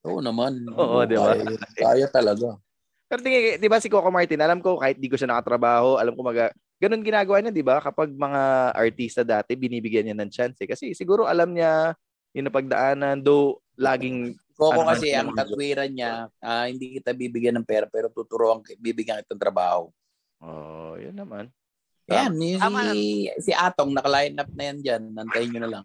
[0.03, 0.67] Oo naman.
[0.75, 1.35] Oo, di ba?
[1.35, 2.59] Kaya, kaya talaga.
[3.07, 6.15] Pero tingin, di ba si Coco Martin, alam ko kahit di ko siya nakatrabaho, alam
[6.15, 7.83] ko maga, ganun ginagawa niya, di ba?
[7.83, 10.57] Kapag mga artista dati, binibigyan niya ng chance.
[10.63, 10.69] Eh.
[10.71, 11.95] Kasi siguro alam niya
[12.33, 15.39] yung napagdaanan, though laging, Koko Ano kasi man ang naman.
[15.39, 16.11] katwiran niya,
[16.43, 19.87] ah, hindi kita bibigyan ng pera pero tuturuan, bibigyan kita ng trabaho.
[20.43, 21.47] oh, yun naman.
[22.11, 25.03] Yan, yung Tama si, si Atong, naka-line up na yan dyan.
[25.15, 25.85] Nantayin nyo na lang.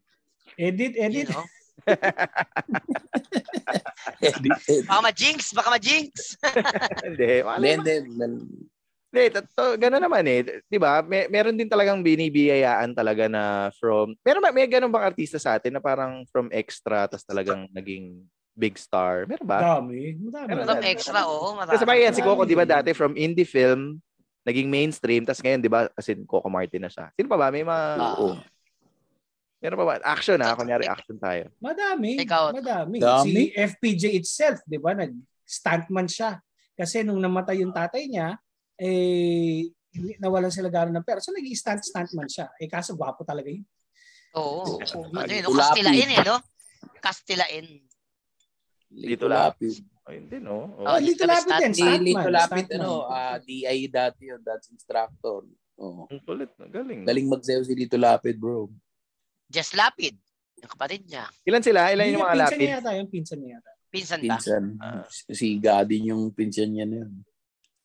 [0.58, 1.28] Edit, You edit.
[1.30, 1.46] know?
[4.24, 4.86] Edit, edit.
[4.88, 6.40] Baka ma-jinx, baka ma-jinx.
[7.06, 7.94] Hindi, wala Hindi,
[9.14, 9.30] hindi.
[9.54, 10.42] To, gano'n naman eh.
[10.66, 11.06] 'Di ba?
[11.06, 15.54] May, meron din talagang binibiyayaan talaga na from Meron ba may ganun bang artista sa
[15.56, 18.26] atin na parang from extra tas talagang naging
[18.58, 19.30] big star?
[19.30, 19.62] Meron ba?
[19.62, 20.18] Madami.
[20.18, 20.48] Madami.
[20.50, 21.48] Meron From extra, oo.
[21.54, 21.74] marami.
[21.78, 22.42] Kasi yan si Coco.
[22.42, 24.02] 'di ba dati from indie film
[24.44, 27.14] naging mainstream tas ngayon 'di ba as in Coco Martin na siya.
[27.14, 27.48] Sino pa ba?
[27.54, 28.18] May mga Ah.
[28.18, 28.34] Oo.
[29.64, 29.94] Meron pa ba?
[30.04, 31.48] Action ha, kunyari action tayo.
[31.64, 32.20] Madami.
[32.20, 32.52] Ikaw.
[32.52, 32.98] Madami.
[33.00, 33.24] Dami.
[33.24, 34.92] Si FPJ itself, di ba?
[34.92, 36.44] Nag-stuntman siya.
[36.76, 38.36] Kasi nung namatay yung tatay niya,
[38.78, 41.22] eh, hindi- nawalan sila gano'n ng pera.
[41.22, 42.50] So, naging stunt stuntman siya.
[42.58, 43.66] Eh, kaso gwapo talaga yun.
[44.34, 44.82] Oo.
[45.14, 45.54] Ano yun, no?
[45.54, 46.38] Kastilain eh, no?
[46.98, 47.68] Kastilain.
[48.94, 49.78] Lito Lapid.
[50.04, 50.74] Ayun din no.
[50.78, 51.74] Oh, Oh, Lito Lapid din.
[51.74, 52.30] Si Lito.
[52.30, 54.42] Lapid, ano, ah, DI dati yun.
[54.42, 55.46] That's instructor.
[55.78, 56.06] Oo.
[56.06, 57.02] Ang kulit, galing.
[57.02, 58.70] Galing magsayo si Lito Lapid, bro.
[59.50, 60.18] Just Lapid.
[60.62, 61.26] Yung kapatid niya.
[61.44, 61.90] Ilan sila?
[61.90, 62.60] Ilan Hindi yung mga pinsan lapid?
[62.62, 62.92] niya yata.
[62.94, 63.72] Yung pinsan niya yata.
[63.94, 64.26] Pinsan ba?
[64.26, 64.64] Pinsan.
[64.82, 65.04] Ah.
[65.10, 67.12] Si Gadin yung pinsan niya na yun.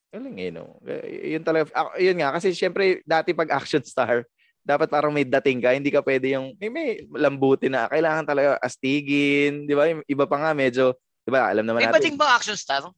[0.09, 0.81] Galing eh, no?
[1.05, 4.25] Yun talaga, ako, yun nga, kasi syempre, dati pag action star,
[4.65, 8.57] dapat parang may dating ka, hindi ka pwede yung, may, may lambutin na, kailangan talaga
[8.65, 9.85] astigin, di ba?
[10.09, 11.97] Iba pa nga, medyo, di ba, alam naman May natin.
[12.01, 12.89] bading ba action star?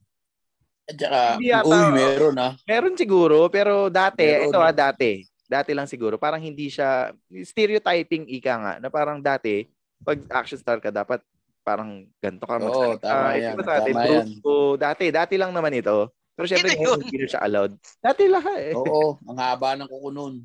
[0.87, 2.53] At saka, yata, uy, meron ah.
[2.63, 4.47] Meron siguro, pero dati, Meron.
[4.47, 9.67] ito ah, dati, dati lang siguro, parang hindi siya, stereotyping ika nga, na parang dati,
[10.07, 11.19] pag action star ka, dapat
[11.61, 13.05] parang ganito ka Oo, magsalita.
[13.05, 16.07] tama Eh, yan, dati, tama brusco, dati, dati lang naman ito.
[16.35, 16.99] Pero syempre, yun?
[17.03, 17.73] hindi na siya allowed.
[17.99, 18.73] Dati lang eh.
[18.73, 20.35] Oo, ang haba ng kuko nun.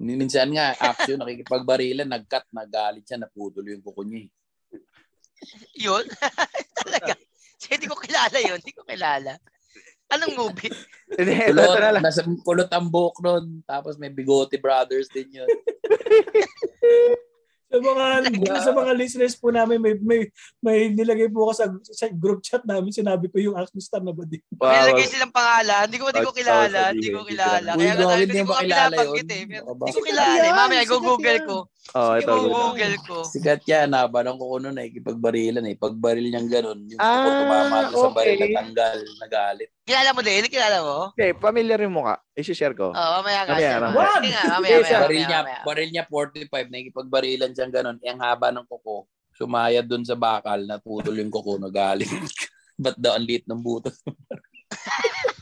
[0.00, 4.24] Minsan nga, action, nakikipagbarilan, nag-cut, nagalit siya, naputol yung kuko niya.
[4.24, 4.30] eh.
[5.76, 6.04] Yun?
[6.80, 7.16] Talaga.
[7.60, 8.58] So, hindi ko kilala yun.
[8.60, 9.36] Hindi ko kilala.
[10.10, 10.72] Anong movie?
[11.14, 12.02] Kulot, ito na lang.
[12.02, 13.44] nasa kulot ang buhok nun.
[13.62, 15.46] Tapos may bigote brothers din yun.
[17.70, 18.04] Sa mga
[18.66, 20.20] sa mga listeners po namin may may
[20.58, 24.10] may nilagay po ako sa, sa group chat namin sinabi ko yung action star na
[24.10, 24.42] ba din.
[24.50, 24.74] May Wow.
[24.90, 25.86] nilagay silang pangalan.
[25.86, 26.80] Hindi ko, hindi ko kilala.
[26.90, 27.70] Hindi ko kilala.
[27.78, 29.08] Kaya nga ko, hindi ko kilala eh.
[29.14, 30.50] Hindi ko kilala eh.
[30.50, 31.46] Mamaya, sikat go-google yan.
[31.46, 31.56] ko.
[31.90, 32.34] Oh, Sige, ito.
[32.38, 33.16] go-google ko.
[33.24, 35.74] Sikat yan, haba ng kuko nun, nakikipagbarilan eh.
[35.74, 38.46] Pag baril niyang ganun, yung Ah, tumama doon sa baril, okay.
[38.46, 39.68] natanggal, nagalit.
[39.82, 40.44] Kilala mo din?
[40.46, 40.96] Kilala mo?
[41.10, 42.20] Okay, familiar yung mukha.
[42.32, 42.94] I-share ko.
[42.94, 43.52] Oo, mamaya nga.
[43.52, 43.90] Mamaya, mamaya.
[43.90, 47.96] Nga, mamaya, mamaya, baril niya, baril niya 45, nakikipagbarilan siyang ganun.
[48.00, 52.06] Eh, ang haba ng kuko, sumayad doon sa bakal, naputol yung kuko, nagalit.
[52.78, 53.90] Ba't daw ang liit ng buto?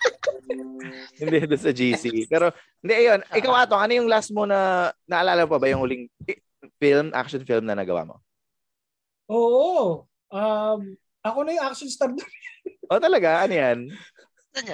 [1.21, 2.29] hindi doon sa GC.
[2.29, 3.21] Pero, hindi, ayun.
[3.29, 6.09] Ikaw, Atong, ano yung last mo na, naalala mo pa ba yung huling
[6.79, 8.17] film, action film na nagawa mo?
[9.29, 10.05] Oo.
[10.29, 12.33] Um, ako na yung action star doon.
[12.89, 13.45] Oh, talaga?
[13.45, 13.79] Ano yan?
[14.57, 14.73] Ano?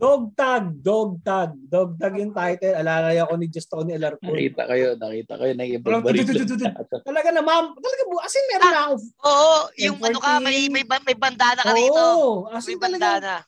[0.00, 1.52] Dog Tag, Dog Tag.
[1.68, 2.72] Dog Tag yung title.
[2.72, 4.32] Alalay ako ni Just Tony Alarcon.
[4.32, 5.52] Nakita kayo, nakita kayo,
[6.24, 7.04] tututututut.
[7.04, 7.76] Talaga na, ma'am.
[7.76, 8.16] Talaga bu.
[8.24, 8.94] As in, meron na ako.
[9.28, 10.08] Oo, yung M14.
[10.08, 12.00] ano ka, may, may, may bandana ka rito.
[12.00, 12.48] Oo.
[12.48, 13.44] As May in, talaga.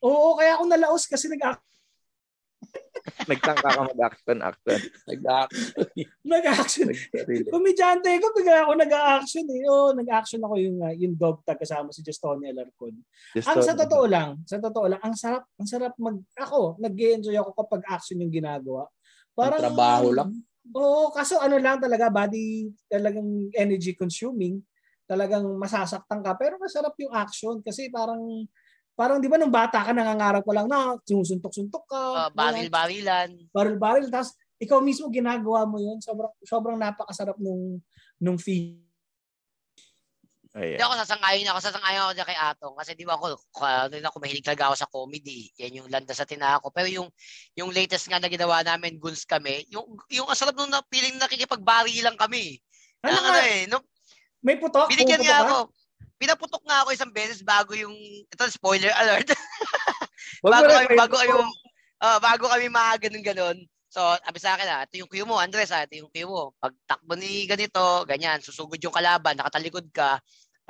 [0.00, 1.42] Oo, kaya ako nalaos kasi nag
[3.24, 4.80] Nagtangka ka mag-action, action.
[5.08, 5.80] Nag-action.
[6.32, 6.88] nag-action.
[7.48, 9.62] Komedyante ko, bigla ako nag-action eh.
[9.64, 12.92] Oo, nag-action ako yung, uh, yung dog tag kasama si Just Tony Alarcon.
[13.32, 16.92] Just Ang sa totoo lang, sa totoo lang, ang sarap, ang sarap mag, ako, nag
[16.92, 18.84] enjoy ako kapag action yung ginagawa.
[19.32, 20.30] Parang, trabaho lang.
[20.76, 24.60] Oo, kaso ano lang talaga, body talagang energy consuming,
[25.08, 26.36] talagang masasaktan ka.
[26.36, 28.44] Pero masarap yung action kasi parang
[29.00, 33.32] parang di ba nung bata ka nangangarap ko lang na sinusuntok-suntok ka, Uh, baril-barilan.
[33.48, 35.96] baril-baril, tapos ikaw mismo ginagawa mo yun.
[36.04, 37.80] Sobrang, sobrang napakasarap nung,
[38.20, 38.76] nung feel.
[40.50, 40.82] Hindi Ayan.
[40.82, 42.74] ako sasangayon ako, sasangayon ako dyan kay Atong.
[42.74, 45.46] Kasi di ba ako, uh, din ako mahilig talaga ako sa comedy.
[45.62, 46.74] Yan yung landa sa tinako.
[46.74, 47.08] Pero yung
[47.54, 51.16] yung latest nga na ginawa namin, Guns kami, yung, yung ang sarap nung na, feeling
[51.16, 52.58] nakikipagbari lang kami.
[53.00, 53.30] Ano Ano, nga?
[53.30, 53.78] ano eh, no,
[54.42, 54.90] May putok?
[54.90, 55.42] binigyan nga ka?
[55.46, 55.58] ako.
[56.20, 57.96] Pinaputok nga ako isang beses bago yung,
[58.28, 59.32] ito spoiler alert,
[60.44, 61.32] bago kami, bago kami,
[62.04, 63.58] ah, bago kami mga ganun ganon.
[63.90, 66.52] So, sabi sa akin ah, ito yung cue mo, Andres ah, ito yung cue mo.
[66.60, 70.20] Pag takbo ni ganito, ganyan, susugod yung kalaban, nakatalikod ka.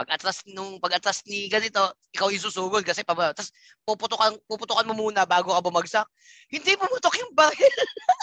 [0.01, 3.53] Pag atras nung pag atras ni ganito, ikaw yung susugod kasi pa Tapos
[3.85, 6.09] puputukan puputukan mo muna bago ka bumagsak.
[6.49, 7.77] Hindi pumutok yung baril.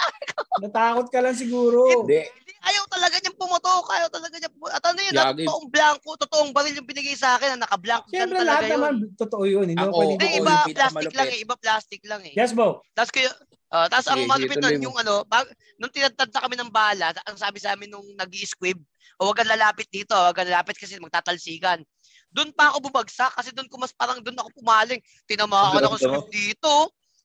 [0.66, 1.86] Natakot ka lang siguro.
[1.86, 2.26] Hindi.
[2.26, 3.86] Hindi, ayaw talaga niyang pumutok.
[3.94, 4.74] Ayaw talaga niya pumutok.
[4.74, 5.46] At ano yun, Yagi.
[5.46, 8.10] totoong blanco, totoong baril yung binigay sa akin, na naka-blank.
[8.10, 8.74] Ganun Siyempre talaga lahat yun.
[8.74, 9.66] naman totoo yun.
[9.70, 11.40] Hindi Ako, Hindi, Oo, iba plastic lang eh.
[11.46, 12.34] Iba plastic lang eh.
[12.34, 12.82] Yes, Bo.
[12.98, 13.30] Tapos kayo,
[13.72, 14.92] uh, tapos ang malupit mo.
[14.92, 15.48] yung ano, bag,
[15.80, 18.80] nung tinatad na kami ng bala, ang sabi sa amin nung nag squib
[19.18, 21.82] o wag kang lalapit dito, wag kang lalapit kasi magtatalsikan.
[22.30, 25.02] Doon pa ako bumagsak kasi doon ko mas parang doon ako pumaling.
[25.26, 26.74] Tinamaan ako ng squib dito.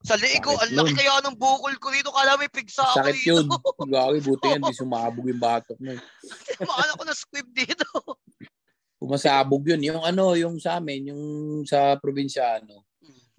[0.03, 2.11] Sa leeg ko, ang Sakit laki kaya ng bukol ko dito.
[2.11, 3.29] Kala may pigsa ako Sakit dito.
[3.31, 3.47] yun.
[3.87, 5.95] Gagi, buti yan, di sumabog yung batok mo.
[6.51, 7.87] Tinamaan ako ng squib dito.
[8.99, 9.95] Pumasabog yun.
[9.95, 11.23] Yung ano, yung sa amin, yung
[11.63, 12.83] sa probinsyano,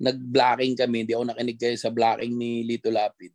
[0.04, 1.08] nag-blocking kami.
[1.08, 3.32] Hindi ako nakinig kayo sa blocking ni Lito Lapid.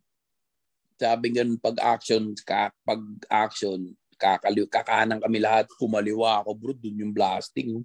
[0.99, 3.01] Sabi ganun, pag action, ka, pag
[3.31, 7.81] action, kakaliw, kakanan kami lahat, kumaliwa ako, bro, dun yung blasting.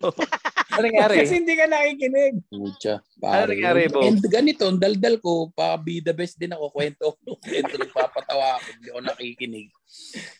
[0.70, 1.26] Ano nangyari?
[1.26, 2.34] Kasi hindi ka nakikinig.
[2.46, 3.02] Pucha.
[3.26, 4.06] Ano nangyari, Bo?
[4.06, 8.56] And ganito, ang daldal ko, pa be the best din ako, kwento ko, kwento, nagpapatawa
[8.56, 9.68] ako, hindi ako nakikinig.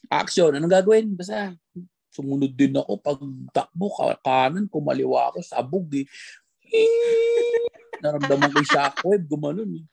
[0.07, 1.19] Action, anong gagawin?
[1.19, 1.51] Basta,
[2.15, 6.07] sumunod din ako, pag takbo, ka- kanan, kumaliwa ako, sabog eh.
[8.05, 9.85] Naramdaman ko yung shockwave, gumanon eh.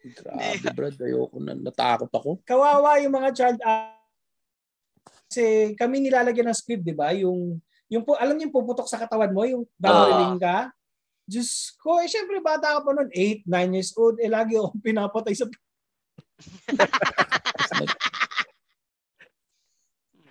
[0.16, 2.30] Grabe, brad, ayoko na, natakot ako.
[2.48, 4.00] Kawawa yung mga child act-
[5.30, 7.14] kasi kami nilalagyan ng script, di ba?
[7.14, 10.74] Yung, yung po, alam niyo yung puputok sa katawan mo, yung bariling ka.
[11.22, 14.82] Diyos ko, eh syempre bata ka pa noon, 8, 9 years old, eh lagi akong
[14.82, 15.46] pinapatay sa...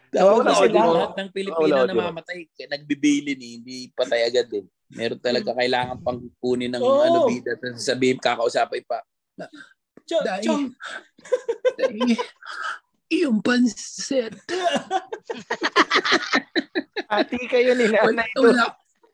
[0.10, 0.89] Dapat Wala kasi mo?
[0.89, 2.02] lahat ng Pilipino Wala na audio.
[2.10, 4.65] mamatay, nagbibilin eh, hindi patay agad eh.
[4.89, 7.06] Meron talaga kailangan pang kunin ng Oo.
[7.06, 9.06] ano bida at sabihin kakausapay pa.
[10.10, 10.65] Chong, Dahil- chong,
[11.78, 12.17] Dahil,
[13.12, 14.34] yung pansit.
[17.10, 18.65] Ati kayo ni Wala, nanay wala.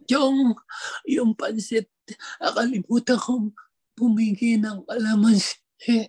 [0.07, 0.55] Yung,
[1.03, 1.91] yung pansit,
[2.39, 3.51] akalimutan kong
[3.93, 5.59] pumingi ng kalamansi.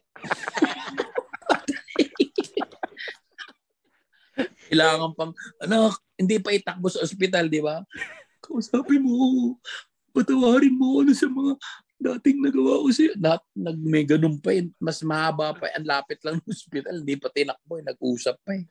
[4.68, 7.82] Kailangan pang, ano, hindi pa itakbo sa ospital, di ba?
[8.40, 9.44] Kausapin mo, ako.
[10.16, 11.52] patawarin mo ano sa mga
[11.96, 13.12] dating nagawa ko sa'yo.
[13.16, 14.68] Nat, nag, may ganun pa yun.
[14.76, 15.68] Mas mahaba pa.
[15.76, 17.00] Ang lapit lang ng ospital.
[17.00, 17.80] Hindi pa tinakbo.
[17.80, 17.84] eh.
[17.84, 18.64] Nag-usap pa eh.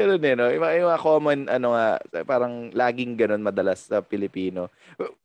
[0.00, 0.48] Ganun eh, no?
[0.48, 1.86] Yung, yung mga common, ano nga,
[2.24, 4.72] parang laging ganun madalas sa Pilipino.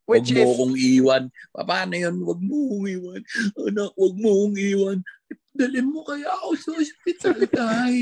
[0.03, 1.23] Which Huwag mo is, akong iwan.
[1.55, 2.15] Pa- Paano yun?
[2.19, 3.21] Huwag mo akong iwan.
[3.55, 4.97] Anak, huwag mo akong iwan.
[5.55, 7.95] Dalhin mo kaya ako sa ospital, tay.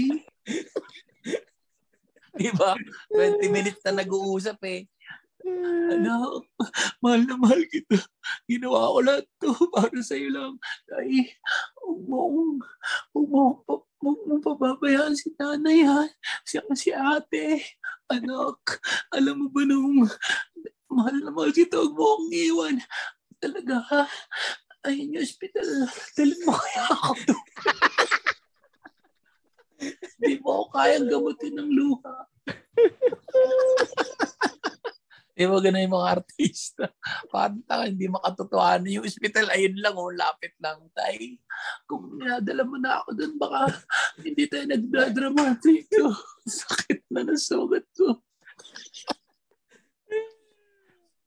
[2.33, 2.73] Di ba?
[3.13, 4.89] 20 minutes na nag-uusap eh.
[5.43, 6.47] Anak,
[7.03, 7.99] mahal na mahal kita.
[8.47, 10.53] Ginawa ko lahat to para sa'yo lang.
[10.87, 11.35] Tay,
[11.83, 12.59] huwag mo akong,
[13.11, 13.29] huwag
[13.99, 16.07] mo, pababayaan si nanay ha.
[16.47, 17.59] Siya si ate.
[18.07, 18.79] Anak,
[19.11, 20.07] alam mo ba nung
[20.87, 22.75] mahal na mahal kita, huwag mo akong iwan.
[23.43, 24.03] Talaga ha?
[24.87, 25.67] Ayun yung hospital.
[26.15, 27.35] Dalhin mo kaya ako.
[30.19, 32.15] Hindi mo ako kayang gamutin ng luha.
[35.33, 36.85] Di ba ganun yung mga artista?
[37.33, 38.93] Parang taka, hindi makatotohanan.
[38.93, 40.77] Yung hospital, ayun lang, oh, lapit lang.
[40.93, 41.41] Tay,
[41.89, 43.81] kung nadala mo na ako doon, baka
[44.21, 45.89] hindi tayo nagdadramatic.
[46.05, 46.13] Oh,
[46.61, 48.21] sakit na ng sugat ko.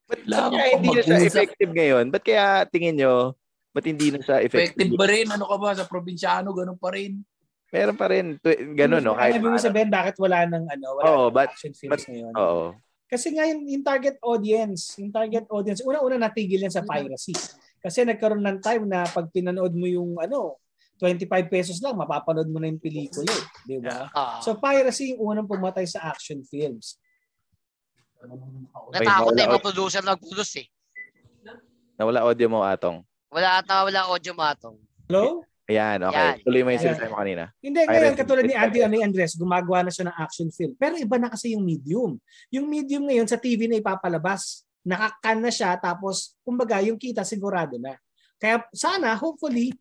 [0.06, 0.22] ba't
[0.54, 2.06] kaya hindi na siya effective ngayon?
[2.14, 3.34] Ba't kaya tingin nyo,
[3.74, 4.86] ba't hindi na siya effective?
[4.86, 5.26] Effective ba rin?
[5.34, 5.74] Ano ka ba?
[5.74, 7.26] Sa probinsyano, ganun pa rin.
[7.74, 8.38] Meron pa rin.
[8.74, 9.18] Ganun, no?
[9.18, 12.08] Kahit Ibig mo sabihin, bakit wala ng ano, wala Oo, ng but- action films but-
[12.08, 12.32] ngayon?
[12.34, 12.64] Oo.
[13.06, 17.30] Kasi nga yung, yung target audience, yung target audience, una-una natigil yan sa piracy.
[17.78, 20.58] Kasi nagkaroon ng time na pag pinanood mo yung ano,
[20.98, 23.30] 25 pesos lang, mapapanood mo na yung pelikula.
[23.30, 24.10] eh, Di ba?
[24.10, 24.42] Ah.
[24.42, 26.98] So piracy yung unang pumatay sa action films.
[28.90, 30.66] Natakot na wala- yung mga producer na nag-produce eh.
[31.96, 33.06] Nawala audio mo, Atong.
[33.30, 34.76] Wala ata, wala audio matong.
[35.06, 35.46] Hello?
[35.66, 36.14] Ayan, okay.
[36.14, 36.36] Yan.
[36.46, 37.44] Tuloy mo yung sinasabi mo kanina.
[37.58, 38.54] Hindi, ngayon, katulad ni.
[38.54, 40.78] Andy May Andres, gumagawa na siya ng action film.
[40.78, 42.14] Pero iba na kasi yung medium.
[42.54, 47.82] Yung medium ngayon sa TV na ipapalabas, nakakan na siya, tapos, kumbaga, yung kita sigurado
[47.82, 47.98] na.
[48.38, 49.74] Kaya sana, hopefully,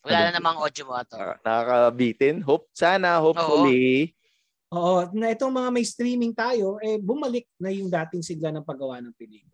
[0.00, 1.12] Wala na namang audio mo ato.
[1.16, 2.40] Naka- Nakakabitin.
[2.40, 4.16] Hope, sana, hopefully.
[4.72, 9.00] oo, na itong mga may streaming tayo, eh, bumalik na yung dating sigla ng paggawa
[9.00, 9.49] ng pelikula.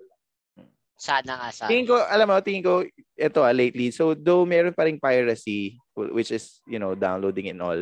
[0.97, 1.69] Sana nga sana.
[1.69, 2.81] Tingin ko, alam mo, tingin ko,
[3.13, 7.61] ito ah, lately, so though meron pa rin piracy, which is, you know, downloading and
[7.61, 7.81] all,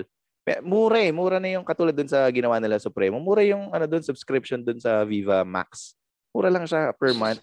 [0.60, 3.16] mura eh, mura na yung katulad dun sa ginawa nila Supremo.
[3.16, 5.96] Mura yung ano dun, subscription dun sa Viva Max.
[6.34, 7.40] Mura lang siya per month.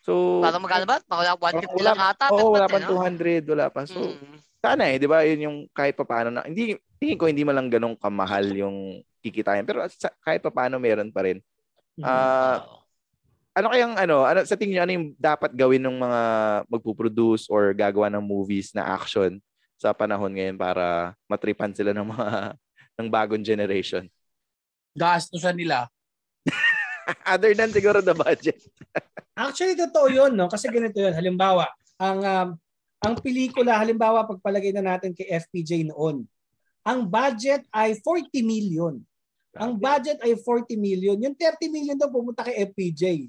[0.00, 0.96] So, Parang magkano ba?
[1.04, 2.24] Wala 150 wala- lang ata.
[2.32, 2.88] Oo, per wala eh, no?
[2.96, 3.84] 200, wala pa.
[3.84, 4.36] So, Mm.
[4.64, 7.58] sana eh, di ba, yun yung kahit pa paano na, hindi, tingin ko hindi man
[7.58, 9.66] lang ganun kamahal yung kikitain.
[9.68, 11.42] Pero sa, kahit pa paano meron pa rin.
[12.00, 12.77] Ah, Oo.
[13.58, 16.20] Ano kayang ano, ano sa tingin niyo ano yung dapat gawin ng mga
[16.70, 19.42] magpo-produce or gagawa ng movies na action
[19.74, 22.28] sa panahon ngayon para matripan sila ng mga
[23.02, 24.06] ng bagong generation?
[24.94, 25.90] Gastusan nila.
[27.26, 28.58] Other than siguro the budget.
[29.38, 30.50] Actually, totoo yun, no?
[30.50, 31.14] Kasi ganito yun.
[31.14, 32.48] Halimbawa, ang um,
[32.98, 36.26] ang pelikula, halimbawa, pagpalagay na natin kay FPJ noon,
[36.82, 38.98] ang budget ay 40 million.
[39.58, 41.16] Ang budget ay 40 million.
[41.16, 43.26] Yung 30 million daw pumunta kay FPJ.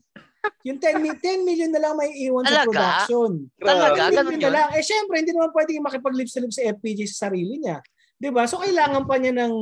[0.64, 3.32] Yung 10, mi- 10 million na lang may iwan sa production.
[3.58, 4.08] Talaga?
[4.08, 4.68] 10 Ganun na lang.
[4.72, 7.82] Eh syempre, hindi naman pwedeng makipag-lips to lips sa FPJ sa sarili niya.
[8.16, 8.44] 'Di ba?
[8.46, 9.54] So kailangan pa niya ng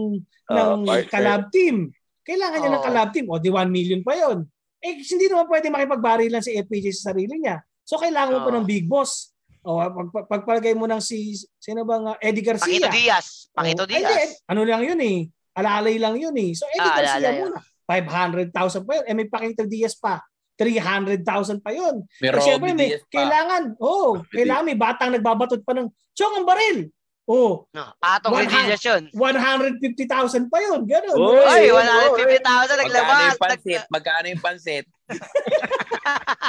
[0.47, 1.09] ng Ah, partner.
[1.09, 1.75] collab team.
[2.21, 3.25] Kailangan niya ng collab team.
[3.25, 4.43] O di 1 million pa 'yon.
[4.77, 7.61] Eh hindi naman pwede makipagbarilan si FPJ sa sarili niya.
[7.81, 8.57] So kailangan mo pa Oo.
[8.57, 9.29] ng big boss.
[9.61, 12.65] O pag, pag- pagpalagay mo ng si sino bang uh, Eddie Garcia.
[12.67, 13.51] Pakito Diaz.
[13.51, 14.31] Pakito Oh, ay, Diaz.
[14.45, 15.17] ano lang yun eh.
[15.57, 16.53] Alalay lang yun eh.
[16.53, 17.41] So Eddie Ah, Garcia alalay.
[17.41, 17.59] muna.
[17.83, 19.05] 500,000 pa yun.
[19.05, 20.21] Eh may Pakito Diaz pa.
[20.55, 21.21] 300,000
[21.59, 22.01] pa yun.
[22.17, 23.13] May Eh, syempre, Robby may, Diaz pa.
[23.13, 26.89] kailangan, oh, kailangan may batang nagbabatot pa ng chong ang baril.
[27.25, 29.03] Oh, No, Atong One Redillas yun.
[29.11, 30.81] 150,000 pa yun.
[30.81, 31.11] Ganun.
[31.13, 33.19] Oh, Ay, 150,000 Magkano naglabas.
[33.27, 33.81] yung pansit?
[33.89, 34.85] Magkano yung pansit?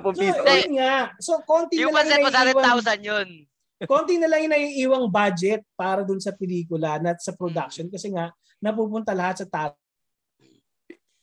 [0.00, 0.40] So, piso.
[0.40, 1.12] yun nga.
[1.20, 3.28] So, konti Yung na lang pansit yung naiiwang, 100,000 yun.
[3.88, 8.32] Konti na lang yung naiiwang budget para dun sa pelikula at sa production kasi nga
[8.60, 9.72] napupunta lahat sa tao.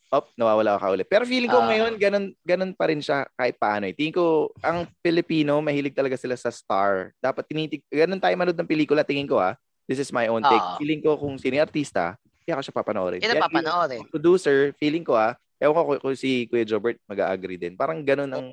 [0.08, 1.04] Op, nawawala ka ulit.
[1.12, 1.67] Pero feeling ko Ah.
[1.67, 3.91] ngayon, ganun, ganun pa rin siya kahit paano.
[3.91, 3.93] Eh.
[3.93, 7.12] Tingin ko, ang Pilipino, mahilig talaga sila sa star.
[7.20, 9.60] Dapat tinitig, ganun tayo manood ng pelikula, tingin ko ah.
[9.84, 10.63] This is my own take.
[10.63, 10.80] Ah.
[10.80, 12.15] Feeling ko kung sino yung artista,
[12.48, 13.20] kaya ko siya papanoorin.
[13.20, 14.00] Yan, papanoorin.
[14.00, 17.76] yung producer, feeling ko ah, ewan ko kung, kung si Kuya Jobert mag-agree din.
[17.76, 18.46] Parang ganun ang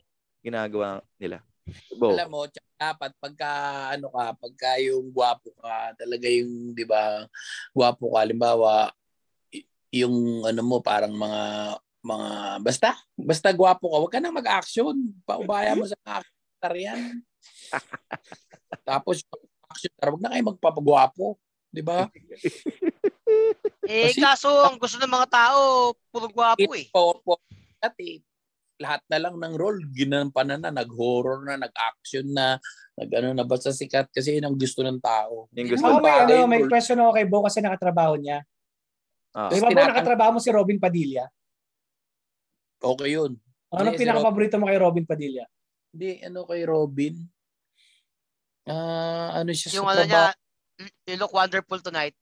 [0.42, 1.38] ginagawa nila.
[1.96, 2.12] Go.
[2.12, 2.40] Alam mo,
[2.76, 3.50] dapat pagka
[3.96, 7.24] ano ka, pagka yung gwapo ka, talaga yung 'di ba,
[7.72, 8.92] gwapo ka halimbawa
[9.94, 11.42] yung ano mo parang mga
[12.04, 14.96] mga basta basta gwapo ka, wag ka nang mag-action.
[15.24, 17.22] Paubaya mo sa action star yan.
[18.88, 19.24] Tapos
[19.70, 21.40] action star, wag na kayo magpapagwapo,
[21.72, 22.08] 'di ba?
[23.84, 26.88] Eh, Kasi- kaso ang gusto ng mga tao, puro gwapo eh.
[26.88, 27.36] Po, po,
[27.76, 28.16] dati,
[28.78, 32.58] lahat na lang ng role, ginampanan na, nag-horror na, nag-action na,
[32.98, 35.46] nag-ano na, basta sikat kasi yun ang gusto ng tao.
[35.54, 38.42] Yung gusto Ako may, ano, may question ako kay Bo kasi nakatrabaho niya.
[39.34, 39.50] Ah.
[39.50, 41.26] Di ba po tinatang- nakatrabaho mo si Robin Padilla?
[42.82, 43.38] Okay yun.
[43.74, 45.44] Ano si pinaka-paborito mo kay Robin Padilla?
[45.94, 47.14] Hindi, ano kay Robin?
[48.66, 50.82] Ah, ano siya Yung sa ano niya, trabaho?
[50.82, 52.16] mm, you look wonderful tonight.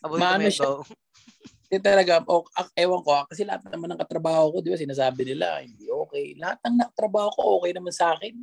[0.00, 0.68] Paborito Maano siya?
[1.72, 2.44] Hindi talaga, oh,
[2.76, 6.36] ewan ko, ah, kasi lahat naman ng katrabaho ko, di ba, sinasabi nila, hindi okay.
[6.36, 8.36] Lahat ng nakatrabaho ko, okay naman sa akin.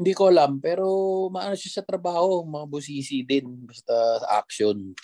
[0.00, 0.88] Hindi ko alam, pero
[1.28, 3.92] maano siya sa trabaho, mga busisi din, basta
[4.24, 4.96] sa action.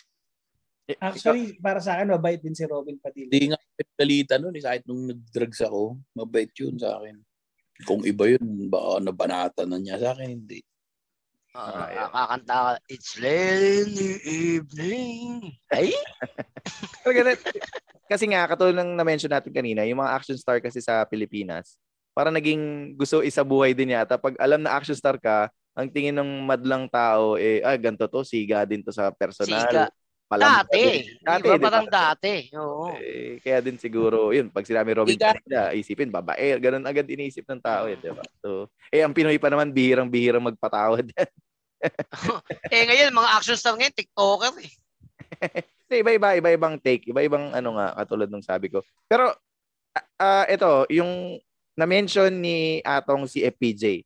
[0.88, 3.28] Eh, Actually, para sa akin, mabait din si Robin Padilla.
[3.28, 7.20] Hindi nga pinagalitan nun, eh, kahit nung nag-drugs ako, mabait yun sa akin.
[7.84, 10.64] Kung iba yun, baka nabanatan na niya sa akin, hindi.
[11.54, 12.08] Ah, Ah, yeah.
[12.10, 15.54] kakanta ka, It's late in the evening.
[15.70, 15.94] Ay?
[18.10, 21.78] Kasi nga, katulad ng na-mention natin kanina, yung mga action star kasi sa Pilipinas,
[22.10, 24.18] para naging gusto isa buhay din yata.
[24.18, 25.46] Pag alam na action star ka,
[25.78, 29.70] ang tingin ng madlang tao, eh, ah, ganito to, siga din to sa personal.
[29.70, 29.86] Siga.
[30.26, 30.84] Palampas Dati.
[31.22, 31.68] Dati, di ba?
[31.70, 32.34] Parang dati.
[32.58, 32.90] Oo.
[32.98, 35.14] Eh, kaya din siguro, yun, pag sinabi Robin.
[35.14, 38.24] Padilla, isipin, babae, ganun agad iniisip ng tao, eh, di ba?
[38.42, 41.06] So, eh, ang Pinoy pa naman, bihirang-bihirang magpatawad.
[42.74, 44.72] Eh ngayon, mga action star ngayon, TikToker eh.
[45.84, 48.80] Kasi iba-iba, iba-ibang take, iba-ibang ano nga, katulad ng sabi ko.
[49.04, 49.30] Pero,
[49.92, 51.36] ah, ah, ito, yung
[51.76, 54.00] na-mention ni Atong si FPJ.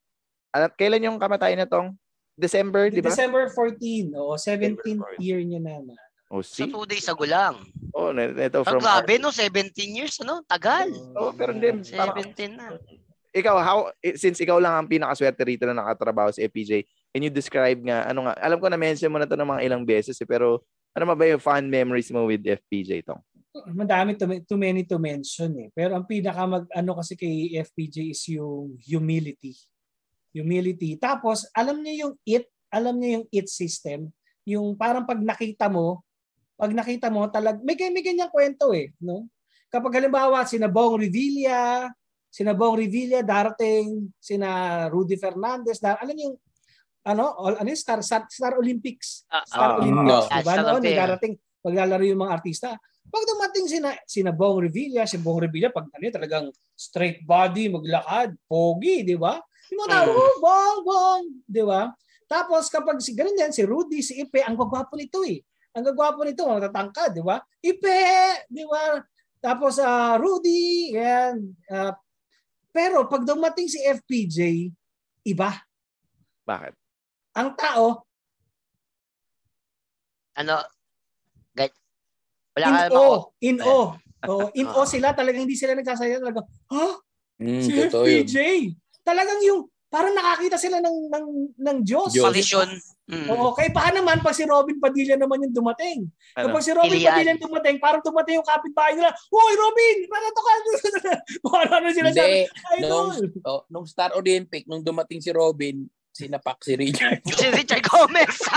[0.51, 1.95] Alam, kailan yung kamatayan na tong?
[2.39, 3.11] December, di ba?
[3.11, 5.27] December 14, o 17th December 14.
[5.27, 5.95] year niya na.
[6.29, 6.69] Oh, Sa see?
[6.69, 7.57] two days ago lang.
[7.91, 8.83] Oh, na- ito Ang from...
[8.85, 9.33] grabe, no?
[9.33, 10.45] 17 years, ano?
[10.45, 10.93] Tagal.
[11.17, 12.77] Oh, pero hindi, parang, 17 na.
[13.33, 17.33] ikaw, how, eh, since ikaw lang ang pinakaswerte rito na nakatrabaho sa FPJ, can you
[17.33, 20.17] describe nga, ano nga, alam ko na mention mo na to ng mga ilang beses,
[20.21, 23.23] eh, pero ano ba yung fun memories mo with FPJ, Tong?
[23.67, 25.69] madami to, too many to mention eh.
[25.75, 29.57] Pero ang pinaka mag ano kasi kay FPJ is yung humility.
[30.31, 30.95] Humility.
[31.01, 34.13] Tapos alam niya yung it, alam niya yung it system,
[34.45, 36.05] yung parang pag nakita mo,
[36.59, 39.27] pag nakita mo talag may may ganyang kwento eh, no?
[39.69, 41.93] Kapag halimbawa sina Bong Revilla,
[42.33, 46.39] sina Bong Revilla darating, sina Rudy Fernandez, dar alam niyo yung
[47.05, 49.27] ano, all, ano yung Star, Star, Star Olympics.
[49.31, 50.33] Ah, Star ah, Olympics, mm.
[50.33, 50.53] di ba?
[50.55, 52.69] Star Noon, darating, paglalaro yung mga artista.
[53.09, 56.47] Pag dumating sina, sina Bong Revilla, si Bong Revilla, pag ano, talagang
[56.77, 59.41] straight body, maglakad, pogi, di ba?
[59.73, 60.19] Yung mga tao, Mm.
[60.19, 61.89] oh, Bong, Bong, di ba?
[62.29, 65.41] Tapos kapag si ganun yan, si Rudy, si Ipe, ang gagwapo nito eh.
[65.73, 67.41] Ang gagwapo nito, matatangkad, di ba?
[67.65, 67.99] Ipe,
[68.53, 69.01] di ba?
[69.41, 71.41] Tapos ah Rudy, yan.
[71.73, 71.97] Ah,
[72.69, 74.69] pero pag dumating si FPJ,
[75.25, 75.57] iba.
[76.45, 76.78] Bakit?
[77.39, 78.09] Ang tao,
[80.39, 80.63] Ano?
[81.59, 81.75] Gay-
[82.55, 83.03] Wala in ka
[83.43, 83.79] in o.
[84.31, 86.43] Oo, in o sila, talagang hindi sila nagsasaya talaga.
[86.75, 86.87] Ha?
[87.39, 87.71] Mm, si.
[87.71, 88.37] FPJ.
[89.07, 92.11] Talagang yung parang nakakita sila ng ng ng Diyos.
[92.11, 92.27] Diyos.
[92.27, 92.67] Posisyon.
[93.09, 93.31] Mm.
[93.31, 96.11] Oo, kaya pa naman pag si Robin Padilla naman yung dumating.
[96.35, 96.51] Ano?
[96.51, 97.15] Kapag si Robin Ilian.
[97.15, 99.11] Padilla yung dumating, parang dumating yung kapitbahay nila.
[99.33, 99.97] Hoy, Robin!
[100.13, 100.53] Manato ka!
[101.47, 102.09] Paano ano sila?
[102.13, 102.45] Hindi,
[102.85, 103.11] nung,
[103.49, 105.89] oh, nung Star Olympic, nung dumating si Robin,
[106.19, 107.23] sinapak si Richard.
[107.39, 108.35] Si Richard Gomez.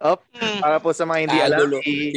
[0.00, 0.60] Up, Mm.
[0.64, 1.76] para po sa mga hindi alam, Kagulo.
[1.84, 2.16] i-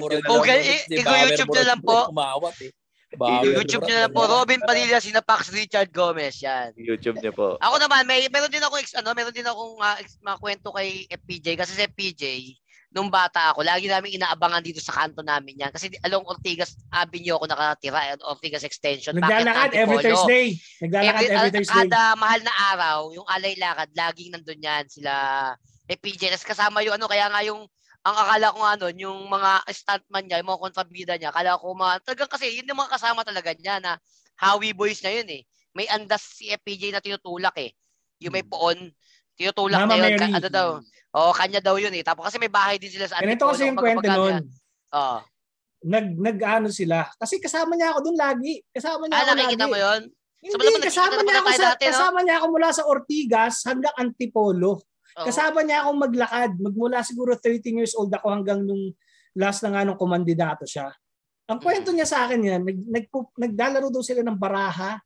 [0.00, 0.20] mo nyo rin.
[0.24, 0.40] na lang.
[0.40, 1.98] Okay, Si i- Bummer i-YouTube rin lang po.
[2.08, 2.72] Kumawat eh.
[3.12, 4.20] Bummer YouTube YouTube nyo na po.
[4.24, 6.40] Robin Padilla, sinapak si Richard Gomez.
[6.40, 6.72] Yan.
[6.78, 7.48] YouTube niyo po.
[7.60, 10.68] Ako naman, may meron din ako ex, ano, meron din akong uh, ex, mga kwento
[10.72, 12.22] kay FPJ kasi si FPJ
[12.90, 15.70] nung bata ako, lagi namin inaabangan dito sa kanto namin yan.
[15.70, 19.14] Kasi along Ortigas Avenue ako nakatira, at Ortigas Extension.
[19.14, 20.26] Naglalakad every Antipolo?
[20.26, 20.46] Thursday.
[20.82, 21.86] Naglalakad Every, every Thursday.
[21.86, 25.12] Kada mahal na araw, yung alay lakad, laging nandun yan sila
[25.86, 26.34] FPJ.
[26.34, 27.62] Tapos kasama yung ano, kaya nga yung
[28.00, 31.76] ang akala ko nga nun, yung mga stuntman niya, yung mga kontrabida niya, akala ko
[31.76, 34.00] mga, talagang kasi yun yung mga kasama talaga niya na
[34.40, 35.44] Howie Boys na yun eh.
[35.76, 37.76] May andas si FPJ na tinutulak eh.
[38.24, 38.90] Yung may poon,
[39.40, 40.20] tinutulak Mama na yun.
[40.20, 40.32] Mary.
[40.36, 40.68] Ano daw?
[41.10, 42.04] Oo, kanya daw yun eh.
[42.04, 43.50] Tapos kasi may bahay din sila sa Ganito Antipolo.
[43.50, 44.36] kasi yung kwento nun.
[44.92, 45.18] Oo.
[45.80, 47.08] Nag, nag-ano sila.
[47.16, 48.60] Kasi kasama niya ako dun lagi.
[48.68, 49.72] Kasama niya Ah, ako nakikita lagi.
[49.72, 50.00] mo yun?
[50.40, 51.88] Hindi, So, kasama niya ako sa, dati, no?
[51.90, 54.72] kasama niya ako mula sa Ortigas hanggang Antipolo.
[54.76, 55.24] Oo.
[55.24, 56.50] Kasama niya akong maglakad.
[56.54, 58.92] Magmula siguro 13 years old ako hanggang nung
[59.32, 60.92] last na nga nung kumandidato siya.
[61.46, 65.00] Ang kwento niya sa akin yan, nag, nag, naglalaro daw sila ng baraha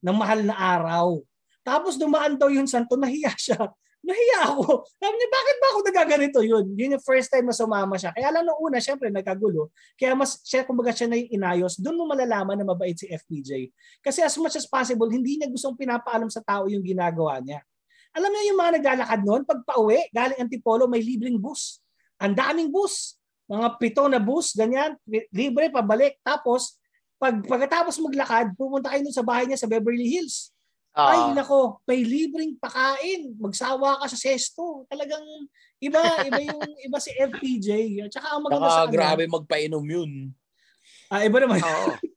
[0.00, 1.20] ng mahal na araw.
[1.60, 3.60] Tapos dumaan daw yung santo, nahiya siya.
[4.00, 4.88] Nahiya ako.
[4.96, 6.72] Sabi niya, bakit ba ako nagaganito yun?
[6.72, 8.16] Yun yung first time na sumama siya.
[8.16, 9.68] Kaya lang nung una, syempre, nagkagulo.
[9.92, 11.76] Kaya mas, siya, kumbaga siya na yung inayos.
[11.76, 13.68] Doon mo malalaman na mabait si FPJ.
[14.00, 17.60] Kasi as much as possible, hindi niya gustong pinapaalam sa tao yung ginagawa niya.
[18.16, 21.84] Alam niyo yung mga naglalakad noon, pag pauwi, galing Antipolo, may libreng bus.
[22.18, 23.20] Ang daming bus.
[23.52, 24.96] Mga pito na bus, ganyan,
[25.28, 26.16] libre pabalik.
[26.24, 26.80] Tapos,
[27.20, 30.56] pag pagkatapos maglakad, pupunta kayo sa bahay niya sa Beverly Hills.
[30.90, 31.06] Oo.
[31.06, 33.34] Ay, nako, may libreng pakain.
[33.36, 34.82] Magsawa ka sa sesto.
[34.86, 35.22] Talagang
[35.78, 37.68] iba, iba yung iba si FPJ.
[38.02, 40.34] At saka ang maganda sa Saka grabe magpainom yun.
[41.06, 41.58] ah, iba naman.
[41.58, 41.94] Oo.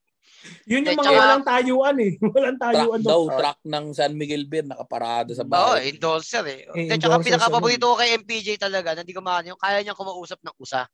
[0.66, 2.12] Yun yung mga tsaka- walang tayuan eh.
[2.36, 3.32] Walang Truck tayuan daw, doon.
[3.34, 5.88] truck ng San Miguel Beer, nakaparada sa Oo, bahay.
[5.88, 6.68] endorser eh.
[6.68, 9.96] Eh, Eh, tsaka pinaka-paborito ko kay MPJ talaga, na hindi ko maano yung kaya niyang
[9.96, 10.84] kumausap ng usa.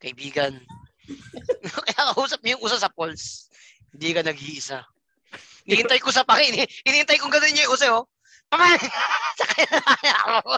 [0.00, 0.56] Kaibigan.
[1.84, 3.52] kaya kausap niya yung usa sa pulse.
[3.92, 4.78] Hindi ka nag-iisa.
[5.64, 6.64] Hinihintay ko sa pakin.
[6.84, 8.04] Hinihintay kong niya yung usa, oh.
[10.38, 10.54] Ako.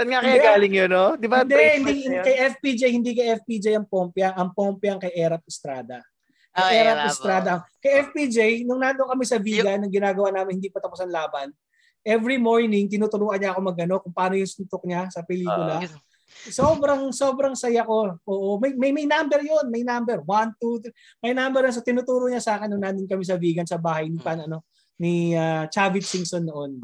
[0.00, 1.14] Saan nga kaya galing yun, no?
[1.20, 1.44] Di ba?
[1.44, 4.32] Hindi, hindi, kay FPJ, hindi kay FPJ ang Pompiang.
[4.32, 6.00] Ang Pompiang kay Erap Estrada.
[6.50, 7.52] Kay Ah, Erap yeah, Estrada.
[7.78, 11.52] Kay FPJ, nung nandun kami sa Viga, nung ginagawa namin hindi pa tapos ang laban,
[12.00, 15.84] every morning, tinuturuan niya ako magano kung paano yung suntok niya sa pelikula.
[15.84, 16.09] Ah.
[16.48, 18.16] Sobrang, sobrang saya ko.
[18.24, 20.24] Oo, may, may, may number yon may number.
[20.24, 20.94] One, two, three.
[21.20, 21.74] May number na.
[21.74, 24.64] So, tinuturo niya sa akin nung nandun kami sa Vegan sa bahay ni, pan, ano,
[24.96, 26.80] ni uh, Chavit Singson noon.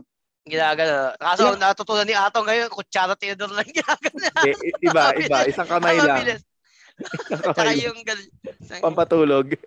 [0.46, 1.16] Ginagano.
[1.18, 4.18] Kaso ang natutunan ni Ato ngayon, kutsara Theodore lang ginagano.
[4.78, 5.38] Iba, iba.
[5.48, 6.22] Isang kamay lang.
[6.22, 7.86] Isang Tsaka kamay lang.
[7.90, 8.32] yung gal-
[8.84, 9.58] Pampatulog.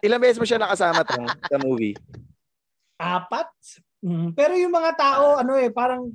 [0.00, 1.92] Ilang beses mo siya nakasama tong sa movie?
[2.96, 3.48] Apat?
[4.00, 6.08] Mm, pero yung mga tao, ano eh, parang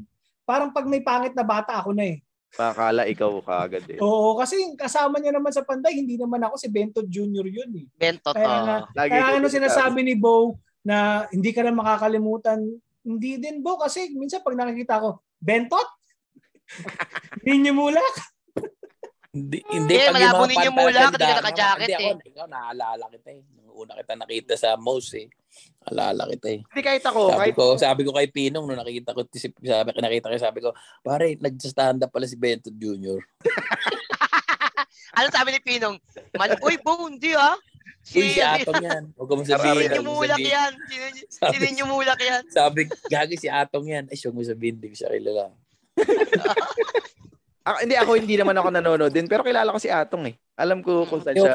[0.46, 2.18] parang pag may pangit na bata ako na eh.
[2.52, 4.00] Pakala ikaw ka agad eh.
[4.00, 7.48] Oo, kasi kasama niya naman sa Panday, hindi naman ako si Bento Jr.
[7.48, 7.86] yun eh.
[7.96, 10.00] Kaya nga, Lagi Kaya ko ano sinasabi.
[10.04, 12.60] ni Bo na hindi ka na makakalimutan,
[13.02, 15.88] hindi din Bo kasi minsan pag nakikita ko, Bentot?
[17.42, 18.16] Ninyumulak?
[19.32, 22.10] Hindi, hindi Eh, pag yung malabo ninyo pantay mula, ganda, hindi ka naka-jacket Hindi ako,
[22.12, 22.30] eh.
[22.36, 23.42] ikaw naalala kita eh.
[23.56, 25.28] Nung una kita nakita sa Mouse eh.
[25.82, 26.62] Alala kita eh.
[26.62, 29.90] Hindi kahit ako, Sabi kahit ko, sabi ko kay Pinong nung nakita ko, si- sabi,
[29.98, 30.70] nakita ko, sabi ko,
[31.02, 33.18] pare, nag-stand up pala si Bento Jr.
[35.18, 35.98] ano sabi ni Pinong?
[36.38, 37.58] Man, uy, bo, hindi ah.
[38.14, 39.04] Uy, si Atong yan.
[39.14, 39.90] Huwag mo sabihin.
[39.90, 40.54] yung huwag mo mulak sabihin.
[40.54, 40.72] yan?
[40.86, 42.44] Sino, Sabi- sino yung mulak yan?
[42.50, 42.80] Sabi,
[43.10, 44.06] gagi si Atong yan.
[44.06, 45.50] Ay, huwag mo sabihin, hindi ko siya kilala.
[47.62, 50.36] ako, hindi ako hindi naman ako nanonood din pero kilala ko si Atong eh.
[50.58, 51.50] Alam ko kung saan Yo.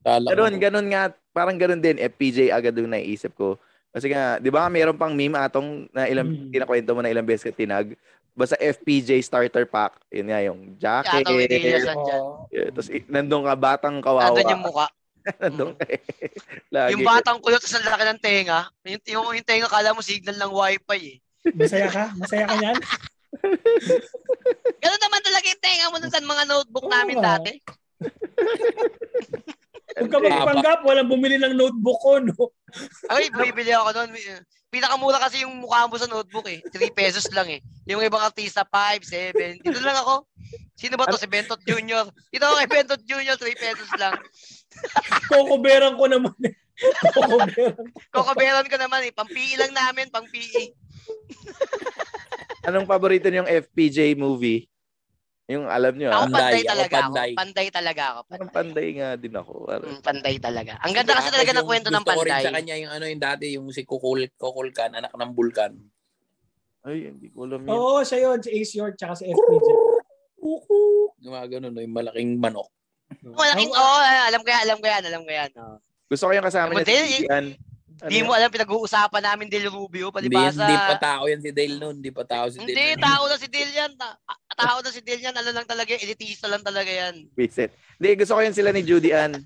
[0.00, 0.08] Siya.
[0.16, 0.30] Kala ko.
[0.32, 3.60] Ganun, ganun nga, parang ganun din FPJ agad yung naisip ko.
[3.90, 6.50] Kasi nga, 'di ba mayroon pang meme Atong na ilang Hmm.
[6.50, 7.98] kinakwento mo na ilang beses ka tinag.
[8.30, 11.26] Basta FPJ starter pack, yun nga yung jacket.
[11.26, 12.46] Oo.
[12.48, 14.30] Yeah, tapos i- nandun ka batang kawawa.
[14.30, 14.86] Andun yung mukha.
[15.42, 16.00] nandun ka eh.
[16.70, 16.94] Lagi.
[16.94, 18.70] Yung batang kulot sa laki ng tenga.
[18.86, 21.52] Yung, yung, yung tenga kala mo signal ng wifi eh.
[21.52, 22.04] Masaya ka?
[22.16, 22.76] Masaya ka niyan?
[24.82, 27.52] Ganun naman talaga yung tenga mo nung mga notebook Oo namin dati.
[29.98, 32.54] Huwag ka magpanggap, walang bumili ng notebook ko, no?
[33.10, 34.14] Ay, bumibili ako noon.
[34.70, 36.62] Pinakamura kasi yung mukha mo sa notebook eh.
[36.70, 37.58] 3 pesos lang eh.
[37.90, 39.58] Yung ibang artista, 5, 7.
[39.58, 40.30] Dito lang ako.
[40.78, 41.18] Sino ba to?
[41.18, 42.06] Si Bentot Jr.
[42.30, 43.34] Dito ako kay Bentot Jr.
[43.34, 44.14] 3 pesos lang.
[45.26, 46.38] Kokoberan ko naman.
[46.46, 46.54] eh.
[47.10, 47.82] Kokoberan.
[48.14, 49.10] Kokoberan ko naman eh.
[49.10, 50.70] Pang-PE lang namin, pang-PE.
[52.70, 54.69] Anong paborito niyong FPJ movie?
[55.50, 56.22] Yung alam niyo, Ako ah.
[56.30, 57.10] Panday, panday talaga ako.
[57.10, 57.30] panday.
[57.34, 58.20] Panday talaga ako.
[58.22, 58.54] Parang Panday.
[58.54, 59.52] panday nga din ako.
[59.66, 60.72] Parang- Mm, panday talaga.
[60.78, 62.42] Ang ganda kasi talaga ng kwento ng gusto panday.
[62.46, 65.74] sa kanya yung ano yung dati, yung si Kukul, Kukulkan, anak ng Bulkan.
[66.80, 67.70] Ay, hindi ko alam yun.
[67.74, 68.38] Oo, siya yun.
[68.40, 69.68] Si Ace York tsaka si FPJ.
[71.20, 72.70] Yung mga ganun, no, yung malaking manok.
[73.20, 75.50] Malaking, oo, oh, alam ko yan, alam ko yan, alam ko yan.
[75.58, 75.76] Oh.
[76.06, 77.46] Gusto ko yung kasama niya si Ian.
[78.02, 80.64] Di mo alam, pinag-uusapan namin Del Rubio, Hindi, palibasa.
[80.64, 81.94] hindi pa tao yan si Dale noon.
[82.00, 82.68] Hindi pa tao si Dale.
[82.68, 83.92] Hindi, tao na si Del yan.
[83.94, 84.18] Ta-
[84.56, 85.34] tao na si Del yan.
[85.34, 87.28] Ano lang talaga, yan, elitista lang talaga yan.
[87.34, 87.70] Visit.
[87.96, 89.36] Hindi, gusto ko yun sila ni Judy Ann.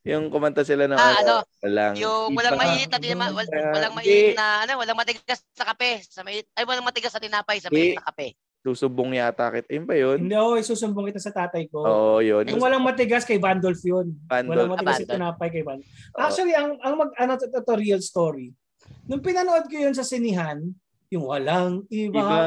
[0.00, 1.34] Yung kumanta sila ng Ah, ano?
[1.60, 4.32] walang Yung walang mainit na tinama, wal, walang Hindi.
[4.32, 6.00] mainit na, ano, walang matigas sa kape.
[6.02, 8.32] Sa mainit, ay, walang matigas sa tinapay, sa mainit na kape.
[8.60, 9.72] Susubong yata kita.
[9.72, 10.18] Yun ba yun?
[10.20, 11.80] Hindi, oh, isusumbong kita sa tatay ko.
[11.80, 12.44] Oo, yun.
[12.44, 14.12] Yung walang matigas kay Vandolph yun.
[14.28, 14.52] Vandolph.
[14.52, 15.16] Walang matigas Ah, si Vandolph.
[15.16, 15.88] tinapay kay Vandolph.
[16.12, 18.52] Actually, ang, ang mag, ano, to, to, to, real story.
[19.08, 20.60] Nung pinanood ko yun sa sinihan,
[21.08, 22.20] yung walang iba.
[22.20, 22.40] Iba.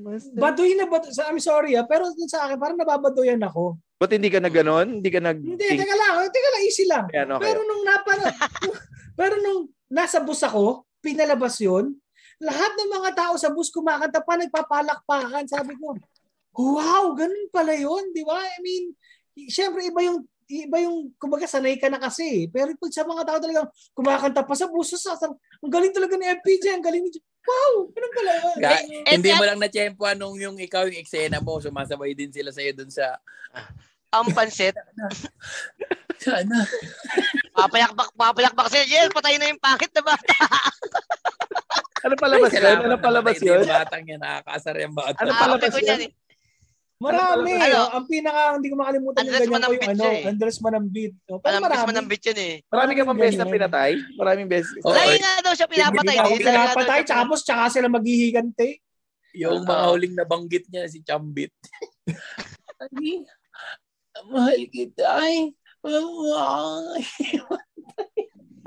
[0.00, 0.88] basta- Baduy na.
[1.12, 3.76] Sa, I'm sorry ah, pero dun sa akin, parang nababadoyan ako.
[4.00, 5.02] Ba't hindi ka na ganon?
[5.02, 5.36] Hindi ka nag...
[5.36, 6.32] Hindi, teka lang.
[6.32, 7.04] Teka lang, easy lang.
[7.12, 7.44] Yan, okay.
[7.44, 8.30] Pero nung napana,
[9.20, 11.92] pero nung nasa bus ako, pinalabas yun,
[12.38, 15.44] lahat ng mga tao sa bus kumakanta pa, nagpapalakpakan.
[15.50, 15.98] Sabi ko,
[16.54, 18.38] wow, ganun pala yun, di ba?
[18.38, 18.84] I mean,
[19.50, 22.48] syempre iba yung iba yung kumbaga sanay ka na kasi.
[22.48, 26.16] Pero pag sa mga tao talagang kumakanta pa sa bus, sa, sa, ang galing talaga
[26.16, 27.12] ni FPJ, ang galing ni
[27.48, 28.32] Wow, ganun pala.
[28.60, 32.28] Ga- Eh, hindi eh, mo lang na-tsempohan nung yung ikaw yung eksena mo, sumasabay din
[32.28, 33.16] sila sa'yo dun sa
[34.12, 34.76] Ang pansit,
[36.24, 36.64] sana.
[37.58, 40.34] Papayakbak, papayakbak kasi, yes, patay na yung pangit na bata.
[41.98, 42.78] Ano palabas yun?
[42.78, 43.58] Ano palabas yun?
[43.58, 45.18] yung batang yan, nakakasar yung bata.
[45.18, 46.14] Ano Ah, palabas yun?
[46.98, 47.54] Marami.
[47.54, 47.78] Ano?
[47.78, 47.88] oh.
[47.94, 50.30] Ang pinaka, hindi ko makalimutan yung Andres ganyan ko yung ano, siya eh.
[50.30, 51.12] Andres Manambit.
[51.30, 51.86] Oh, Alam ko marami.
[51.94, 52.54] manambit yun eh.
[52.66, 53.90] Marami ka pang beses na pinatay?
[54.18, 54.78] Maraming beses.
[54.82, 54.94] Oo.
[54.94, 56.16] Lagi nga daw siya pinapatay.
[56.18, 58.82] Hindi pinapatay, siya tapos tsaka sila maghihigante.
[59.38, 61.54] Yung mga huling nabanggit niya, si Chambit.
[62.78, 63.26] Ay,
[64.30, 65.02] mahal kita.
[65.02, 65.36] Ay, ay.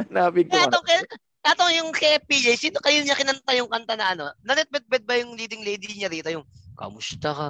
[0.01, 0.53] Hanapin ko.
[0.81, 1.01] Kaya,
[1.41, 4.25] itong yung kay PJ, sino kayo niya kinanta yung kanta na ano?
[4.41, 6.29] Nanetbet-bet ba yung leading lady niya rito?
[6.29, 7.49] Yung, Kamusta ka?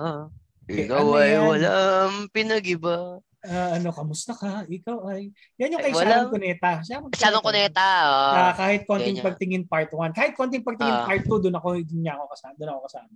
[0.68, 1.42] Ikaw Ano ay yan?
[1.48, 3.20] walang pinag-iba.
[3.42, 4.68] Ah, ano, kamusta ka?
[4.68, 5.32] Ikaw ay...
[5.58, 6.72] Yan yung kay Sharon Cuneta.
[7.16, 7.90] Sharon Cuneta.
[8.06, 8.34] oh.
[8.38, 9.26] Ah, kahit konting Ganyan.
[9.26, 10.14] pagtingin part 1.
[10.14, 11.08] Kahit konting pagtingin Ah.
[11.08, 12.54] part 2, doon ako, doon niya ako kasama.
[12.56, 13.14] Doon ako kasama.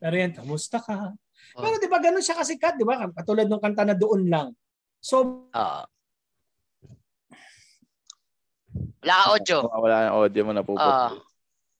[0.00, 0.96] Pero yan, kamusta ka?
[1.54, 1.60] Oh.
[1.60, 3.04] Pero di ba ganun siya kasikat, di ba?
[3.12, 4.48] Katulad ng kanta na doon lang.
[5.00, 5.82] So, Oo.
[9.00, 9.58] Wala ka audio.
[9.64, 10.76] Wala na audio mo na po.
[10.76, 11.16] Ah.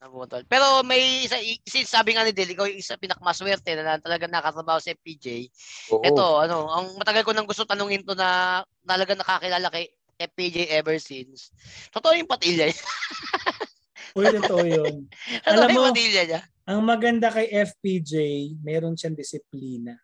[0.00, 0.48] Nabutol.
[0.48, 1.36] Pero may isa,
[1.68, 5.52] since sabi nga ni Del, ikaw yung isa pinakamaswerte na talaga nakatrabaho sa FPJ.
[5.92, 6.00] Oo.
[6.00, 10.96] Ito, ano, ang matagal ko nang gusto tanungin to na talaga nakakilala kay FPJ ever
[10.96, 11.52] since.
[11.92, 12.86] Totoo yung patilya niya.
[14.16, 15.04] uy, totoo yun.
[15.44, 16.40] Alam mo, patilya niya.
[16.64, 18.12] Ang maganda kay FPJ,
[18.64, 20.00] meron siyang disiplina.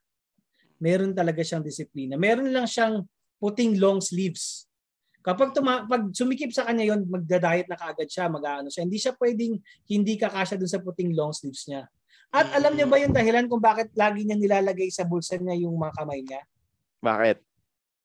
[0.78, 2.14] Meron talaga siyang disiplina.
[2.20, 3.04] Meron lang siyang
[3.40, 4.68] puting long sleeves.
[5.26, 8.86] Kapag tuma- pag sumikip sa kanya yon, magda-diet na kaagad siya, mag-aano siya.
[8.86, 9.58] Hindi siya pwedeng
[9.90, 11.90] hindi kakasya dun sa puting long sleeves niya.
[12.30, 15.74] At alam niyo ba yung dahilan kung bakit lagi niya nilalagay sa bulsa niya yung
[15.78, 16.42] mga kamay niya?
[17.02, 17.42] Bakit?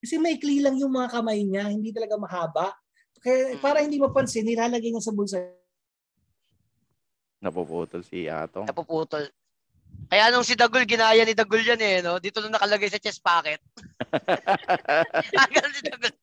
[0.02, 2.68] Kasi maikli lang yung mga kamay niya, hindi talaga mahaba.
[3.22, 5.38] Kaya para hindi mapansin, nilalagay niya sa bulsa.
[7.42, 8.66] Napuputol si Atong.
[8.66, 9.30] Napuputol.
[10.08, 12.18] Kaya nung si Dagul, ginaya ni Dagul yan eh, no?
[12.18, 13.62] Dito na nakalagay sa chest pocket.
[15.40, 16.14] Tagal si Dagul.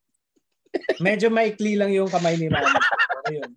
[1.01, 2.73] Medyo maikli lang yung kamay ni Manny.
[3.29, 3.51] Ayun.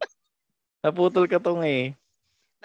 [0.82, 1.94] Naputol ka tong eh.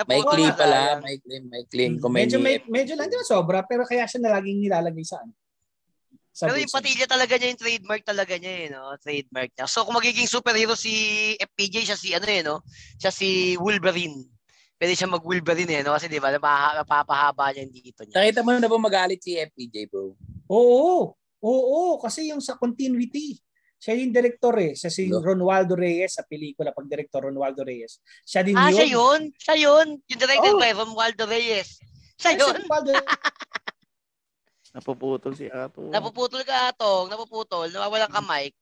[0.04, 0.76] May Naputo clean na pala.
[0.76, 1.02] sayang.
[1.02, 1.44] May clean.
[1.48, 1.92] May clean.
[1.96, 5.04] Kung may Medyo, may, medyo lang, di ba sobra, pero kaya siya na laging nilalagay
[5.09, 5.32] sa ano.
[6.36, 8.92] Sa Pero yung patilya talaga niya, yung trademark talaga niya, eh, no?
[9.00, 9.64] Trademark niya.
[9.64, 10.92] So, kung magiging superhero si
[11.40, 12.61] FPJ, siya si, ano eh, no?
[13.00, 14.36] Siya si Wolverine.
[14.77, 15.97] Pwede siya mag-Wolverine, eh, no?
[15.97, 18.12] Kasi, di ba, napapahaba niya yung dito niya.
[18.14, 20.12] Nakita mo na ba magalit si FPJ, bro?
[20.53, 21.16] Oo.
[21.41, 23.41] Oo, kasi yung sa continuity.
[23.77, 24.72] Siya yung director eh.
[24.72, 25.20] Siya si No.
[25.20, 28.01] Ronaldo Reyes sa pelikula pag director Ronaldo Reyes.
[28.22, 28.74] Siya din Ah, yun.
[28.74, 29.20] siya yun?
[29.35, 29.87] Siya yun?
[30.03, 30.61] Yung directed Oh.
[30.61, 31.81] by Romualdo Reyes.
[32.16, 32.53] Siya Siya yun?
[32.53, 32.91] si Ronaldo
[34.77, 35.89] Napuputol si Ato.
[35.89, 37.09] Napuputol ka, Atong.
[37.09, 37.72] Napuputol.
[37.72, 38.61] Nawawalan ka, Mike.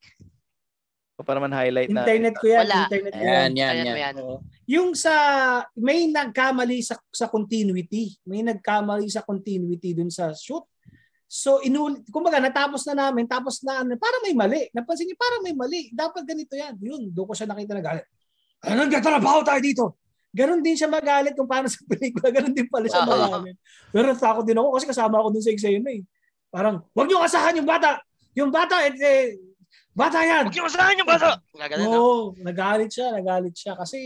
[1.22, 2.02] Para man highlight na.
[2.02, 2.66] Internet ko yan.
[2.66, 2.90] Wala.
[2.90, 3.50] Internet ko yan.
[3.54, 3.94] yan, yan.
[3.94, 4.14] yan.
[4.18, 4.42] Oo.
[4.66, 5.14] Yung sa
[5.78, 8.18] may nagkamali sa sa continuity.
[8.26, 10.66] May nagkamali sa continuity dun sa shoot.
[11.30, 14.66] So inul kumbaga natapos na namin tapos na ano, para may mali.
[14.74, 15.94] Napansin niyo para may mali.
[15.94, 16.74] Dapat ganito yan.
[16.82, 18.06] Yun, doon ko siya nakita na galit.
[18.66, 19.84] Ano nagtatrabaho tayo dito?
[20.34, 22.34] Ganon din siya magalit kung paano sa pelikula.
[22.34, 23.14] Ganon din pala siya Oo.
[23.14, 23.56] magalit.
[23.94, 26.02] Pero takot din ako kasi kasama ako dun sa eksena eh.
[26.50, 28.02] Parang, wag niyo asahan yung bata.
[28.34, 29.38] Yung bata, eh, eh
[29.94, 30.50] bata yan.
[30.50, 31.28] Huwag niyo masahan yung bata!
[31.54, 31.90] Gaganon, no?
[31.94, 33.78] Oo, nagalit siya, nagalit siya.
[33.78, 33.98] Kasi,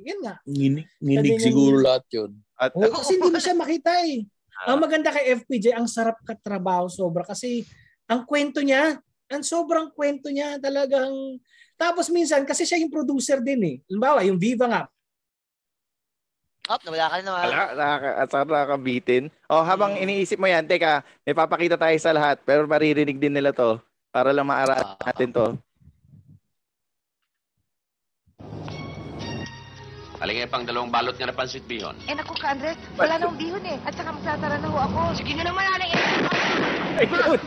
[0.00, 0.40] yun nga.
[0.48, 2.30] Nginig, nginig siguro lahat yun.
[2.56, 4.24] At, Oo, kasi hindi mo siya makita eh.
[4.64, 7.26] Ang maganda kay FPJ, ang sarap katrabaho sobra.
[7.28, 7.66] Kasi,
[8.08, 8.96] ang kwento niya,
[9.28, 11.12] ang sobrang kwento niya talagang...
[11.76, 13.76] Tapos minsan, kasi siya yung producer din eh.
[13.90, 14.84] Halimbawa, yung Viva nga,
[16.64, 17.42] Oh, nawala ka na naman.
[17.44, 19.24] Ala, nakaka, at saka nakakabitin.
[19.52, 23.52] Oh, habang iniisip mo yan, teka, may papakita tayo sa lahat, pero maririnig din nila
[23.52, 23.76] to
[24.14, 24.94] para lang maaralan Ah.
[25.10, 25.46] natin to.
[30.22, 31.98] Halingay pang dalawang balot nga na pansit bihon.
[32.06, 33.76] Eh naku ka, Andres, wala nang bihon eh.
[33.82, 35.00] At saka magsasara na ho ako.
[35.18, 35.92] Sige na naman, aling
[36.94, 37.40] Ayun!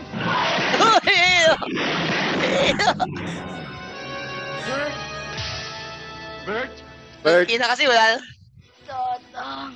[6.46, 6.72] Bert?
[7.24, 8.20] Bert, Ina kasi wala.
[8.84, 9.72] Dodong.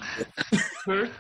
[0.84, 1.12] Bert?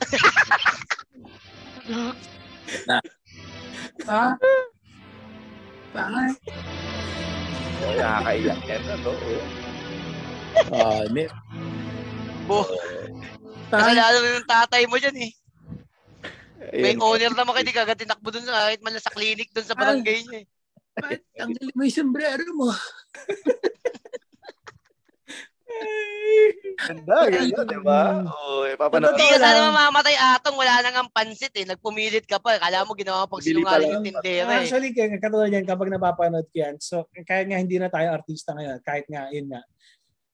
[7.97, 8.81] Nakakaiyak yan.
[8.87, 9.11] Ano?
[9.11, 9.43] oh.
[10.71, 11.25] Ah, ne.
[12.47, 12.67] Bo.
[13.71, 15.31] Kasi lalo yung tatay mo dyan eh.
[16.71, 17.03] May Ayun.
[17.03, 19.75] owner naman kayo, di kagad tinakbo dun sa kahit man lang sa clinic dun sa
[19.75, 20.47] barangay niya eh.
[21.35, 22.69] Tanggalin mo yung sombrero mo.
[26.81, 28.25] Ganda, ganda, di ba?
[28.25, 29.13] Oo, eh, papanood.
[29.13, 31.65] Hindi ka sana mamamatay atong, wala nang ang pansit eh.
[31.67, 32.57] Nagpumilit ka pa.
[32.57, 34.65] Kala mo ginawa pag Bili pa sinungaling yung tindera eh.
[34.65, 38.57] Actually, kaya katulad yan, kapag napapanood ko yan, so kahit nga hindi na tayo artista
[38.57, 39.61] ngayon, kahit nga, yun nga,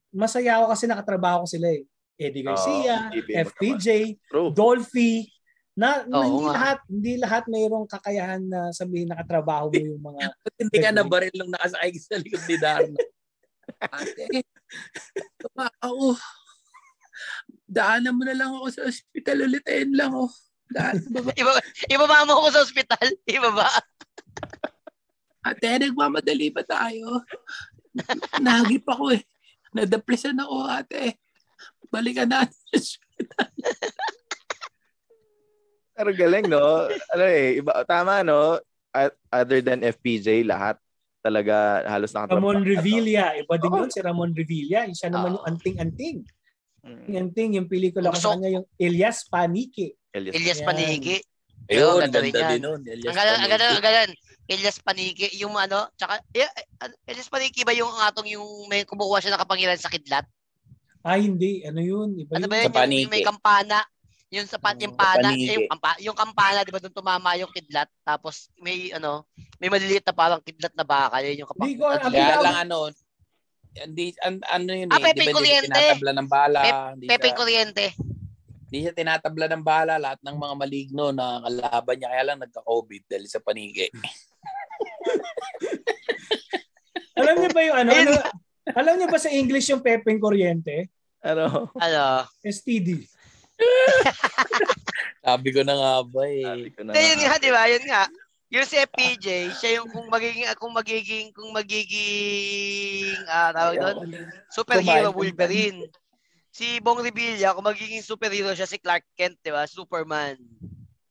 [0.08, 1.84] masaya ako kasi nakatrabaho ko sila eh.
[2.18, 4.50] Eddie Garcia, FPJ, True.
[4.50, 5.30] Dolphy,
[5.78, 6.54] na, na Oo hindi nga.
[6.58, 11.30] lahat hindi lahat mayroong kakayahan na sabihin nakatrabaho mo yung mga hindi ka na baril
[11.38, 12.98] lang nakasakay sa likod ni Darna?
[13.80, 14.44] Ate,
[15.82, 16.16] ako.
[17.68, 19.64] Daanan mo na lang ako sa ospital ulit.
[19.68, 20.32] Ayun lang oh.
[20.68, 21.32] Daan, baba.
[21.32, 21.50] Iba,
[21.88, 23.06] ibaba mo ako sa ospital.
[23.24, 23.68] Ibaba.
[25.44, 27.24] Ate, nagmamadali pa tayo.
[28.40, 29.22] Nagip ako eh.
[29.72, 31.16] Nadapresan ako ate.
[31.88, 33.50] Balikan natin sa ospital.
[35.98, 36.86] Pero galing, no?
[37.10, 38.62] Ano eh, iba, tama, no?
[38.94, 40.78] At- Other than FPJ, lahat
[41.28, 41.54] talaga
[41.84, 42.56] halos nakatrabaho.
[42.56, 43.36] Ramon Revilla.
[43.36, 44.88] Iba din yun si Ramon Revilla.
[44.88, 46.18] Siya naman yung anting-anting.
[46.80, 47.04] Mm.
[47.04, 49.94] Yung anting, yung pelikula ko sa kanya, yung Elias Panike.
[50.10, 50.32] Elias.
[50.34, 50.60] Elias.
[50.64, 51.20] Paniki.
[51.68, 52.48] Ayun, ganda ganda rin yan.
[52.48, 52.80] din nun.
[52.82, 53.68] Elias Ang galan, ang Paniki.
[53.68, 54.10] ang galan.
[54.48, 56.48] Elias Paniki, yung ano, tsaka, eh,
[56.80, 60.24] ano, Elias Paniki ba yung atong yung may kumukuha siya ng kapangyarihan sa kidlat?
[61.04, 61.60] Ay, hindi.
[61.62, 62.16] Ano yun?
[62.16, 62.50] Iba Ano yun.
[62.50, 62.64] ba yun?
[62.64, 63.02] Sa Yung, paniki.
[63.04, 63.76] yung may kampana.
[64.28, 67.32] Yung sa pan, yung Sa pana, eh, yung, kampa, yung kampana, di ba doon tumama
[67.40, 67.88] yung kidlat?
[68.04, 69.24] Tapos may ano,
[69.56, 71.24] may maliliit na parang kidlat na bakal.
[71.24, 72.00] Yun yung Hindi kapag...
[72.04, 72.12] ko.
[72.12, 72.78] Kaya Ang- lang ano,
[73.78, 76.60] hindi, an, ano yun Ah, eh, di Pepe ba hindi tinatabla ng bala.
[76.92, 77.86] hindi, Pepe Kuryente.
[78.68, 79.94] hindi siya tinatabla ng bala.
[79.96, 82.08] Lahat ng mga maligno na kalaban niya.
[82.12, 83.88] Kaya lang nagka-COVID dahil sa paniki.
[87.18, 87.90] Alam niyo ba yung ano?
[87.90, 88.12] Ano
[88.68, 90.92] alam niyo ba sa English yung pepeng kuryente?
[91.24, 91.72] Ano?
[91.74, 92.28] Ano?
[92.44, 93.08] STD.
[95.26, 96.44] Sabi ko na nga ba eh.
[96.44, 97.36] Sabi ko na Hindi, yun nga.
[97.36, 97.62] di ba?
[97.68, 98.02] Yun nga.
[98.48, 99.26] Yung si FPJ,
[99.60, 103.96] siya yung kung magiging, kung magiging, kung magiging, ah, tawag doon,
[104.48, 105.12] superhero.
[105.12, 105.84] Wolverine.
[106.48, 109.68] Si Bong Revilla, kung magiging superhero siya, si Clark Kent, di ba?
[109.68, 110.40] Superman.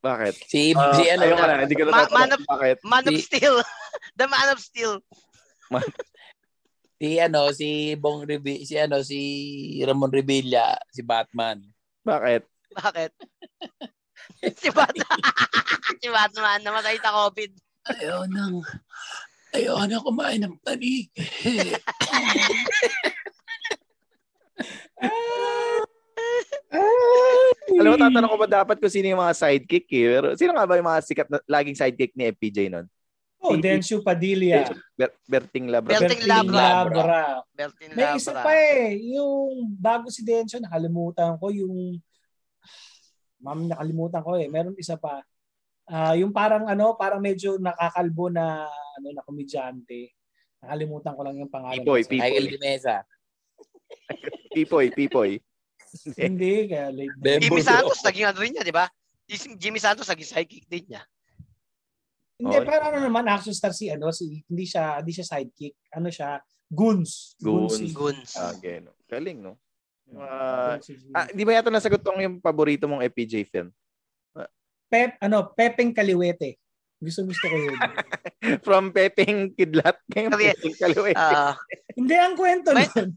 [0.02, 0.34] Bakit?
[0.50, 2.78] Si, Ah, si ano, ayoko na, hindi ko na man of- bakit.
[2.82, 3.56] Man of Steel.
[4.18, 4.98] The Man of Steel.
[6.98, 9.20] si ano, si Bong Revi, si ano, si
[9.86, 11.62] Ramon Revilla, si Batman.
[12.02, 12.50] Bakit?
[12.74, 13.12] Bakit?
[14.62, 15.20] si Batman.
[16.02, 17.52] si Batman, namatay sa COVID.
[17.88, 18.60] Ayaw nang,
[19.56, 21.08] ayaw na kumain ng panig.
[27.78, 30.18] Alam mo, tatanong ko ba dapat kung sino yung mga sidekick eh.
[30.18, 32.90] Pero sino nga ba yung mga sikat na laging sidekick ni FPJ nun?
[33.38, 34.66] Oh, Denshu Padilla.
[34.98, 35.94] Ber- Berting Labra.
[35.94, 36.68] Berting Berting Labra.
[36.90, 37.24] Labra.
[37.54, 38.98] Bertin May isa pa eh.
[39.14, 42.02] Yung bago si Denshu, nakalimutan ko yung...
[43.42, 44.50] Ma'am, nakalimutan ko eh.
[44.50, 45.22] Meron isa pa.
[45.88, 48.68] Ah, yung parang ano, parang medyo nakakalbo na
[49.00, 50.12] ano na komedyante.
[50.60, 51.80] Nakalimutan ko lang yung pangalan.
[51.80, 52.20] Pipoy, Pipoy.
[52.20, 52.96] Michael Di Mesa.
[54.56, 55.32] Pipoy, Pipoy.
[56.20, 57.40] Hindi, kaya late.
[57.40, 57.64] Jimmy.
[57.64, 58.86] Santos, naging ano rin niya, di ba?
[59.28, 61.04] Si Jimmy Santos, naging sidekick din niya.
[62.38, 62.68] Hindi, Okay.
[62.70, 65.74] pero ano naman, action star si ano, si, hindi siya, hindi siya sidekick.
[65.96, 66.38] Ano siya?
[66.68, 67.34] Goons.
[67.40, 67.80] Goons.
[67.80, 68.36] si- Goons.
[68.36, 68.92] Ah, okay, no.
[69.08, 69.56] Galing, no?
[70.80, 73.70] Si- Ah, di ba yata nasagot tong yung paborito mong FPJ film?
[74.88, 76.56] Pep, ano, Pepeng Kaliwete.
[76.98, 77.76] Gusto gusto ko yun.
[78.66, 80.32] From Pepeng Kidlat kay.
[80.32, 81.12] Pepeng Kaliwe.
[81.14, 81.54] Ah,
[81.94, 83.12] hindi, ang kwento May- nun.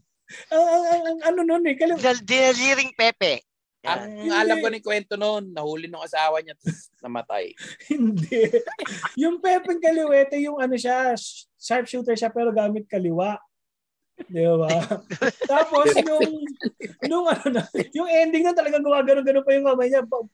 [0.47, 3.41] ang, ang, ang, ang ano nun eh, kaliw- Dal- Deliring Pepe.
[3.81, 3.97] Yan.
[3.97, 4.35] Ang Hindi.
[4.35, 7.49] alam ko ni kwento noon, nahuli ng asawa niya tapos namatay.
[7.89, 8.41] hindi.
[9.17, 13.39] yung Pepeng Kaliwete, yung ano siya, sh- sharpshooter siya pero gamit kaliwa.
[14.23, 14.69] Di ba?
[15.43, 16.31] Tapos nung
[17.03, 17.61] nung ano na,
[17.91, 20.03] yung ending na talaga gumagano-gano pa yung kamay niya.
[20.03, 20.27] Pa-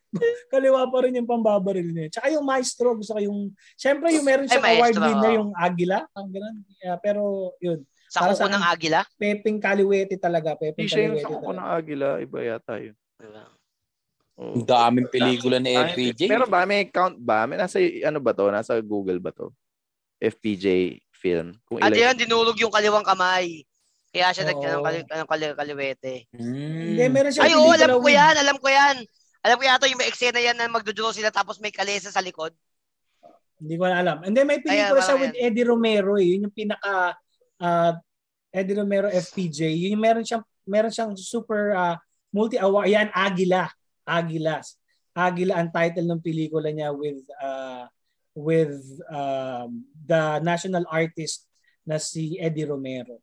[0.49, 2.09] Kaliwa pa rin yung pambabaril niya.
[2.09, 3.39] Tsaka yung maestro, gusto ko yung,
[3.73, 5.37] syempre yung meron siyang Ay, award winner, oo.
[5.37, 5.99] yung Agila.
[6.11, 6.55] Ang ganun.
[6.77, 7.21] Yeah, pero
[7.59, 9.03] yun, Sa Para sa- ng Agila.
[9.15, 10.55] Pepeng Kaliwete talaga.
[10.55, 12.07] Pepeng Hindi siya yung Kaliwete sa kuko ng Agila.
[12.17, 12.95] Iba yata yun.
[13.19, 13.43] Diba?
[14.37, 14.53] Oo.
[14.53, 16.21] Ang daming pelikula ni FPJ.
[16.25, 17.43] Pero ba, may count ba?
[17.43, 18.47] May nasa, ano ba to?
[18.47, 19.51] Nasa Google ba to?
[20.17, 20.65] FPJ
[21.11, 21.51] film.
[21.67, 22.15] Kung At ilan.
[22.15, 23.66] yan, dinulog yung kaliwang kamay.
[24.17, 26.13] Kaya siya nag anong kali, anong kali, kaliwete.
[26.33, 27.13] Hindi, Hmm.
[27.13, 28.95] meron siyang Ay, oo, alam ko yan, alam ko yan.
[29.45, 32.49] Alam ko yata yung may eksena yan na magdudraw sila tapos may kalesa sa likod.
[33.61, 34.25] Hindi ko na alam.
[34.25, 36.33] And then may Ayan, pelikula siya with Eddie Romero eh.
[36.33, 37.13] Yun yung pinaka
[37.61, 37.93] uh,
[38.49, 39.69] Eddie Romero FPJ.
[39.77, 41.95] Yun yung meron siyang meron siyang super uh,
[42.33, 42.89] multi award.
[42.89, 43.69] Yan Agila.
[44.01, 44.81] Agilas.
[45.13, 47.85] Agila ang title ng pelikula niya with uh,
[48.33, 48.81] with
[49.13, 51.45] um, the national artist
[51.85, 53.21] na si Eddie Romero.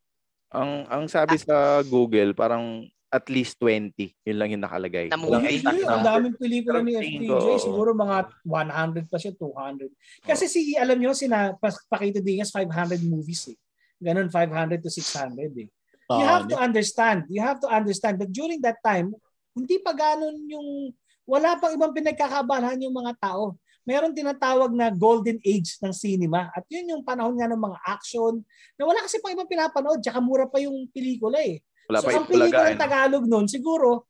[0.55, 3.95] Ang ang sabi sa Google, parang at least 20.
[4.27, 5.07] Yun lang yung nakalagay.
[5.07, 5.63] Na movie?
[5.63, 6.99] Hindi, ang daming pelikula ni
[7.31, 7.55] oo.
[7.63, 9.87] Siguro mga 100 pa siya, 200.
[10.27, 13.59] Kasi si, alam nyo, sina Pas- Paquito Diaz, 500 movies eh.
[14.03, 15.71] Ganon, 500 to 600 eh.
[16.11, 19.15] You have to understand, you have to understand that during that time,
[19.55, 20.91] hindi pa ganon yung,
[21.25, 23.57] wala pang ibang pinagkakabalan yung mga tao.
[23.85, 26.49] Meron tinatawag na golden age ng cinema.
[26.57, 28.41] At yun yung panahon nga ng mga action,
[28.81, 31.61] na wala kasi pang ibang pinapanood, tsaka mura pa yung pelikula eh.
[31.89, 34.09] Wala so pa ang pelikula ng Tagalog noon, siguro,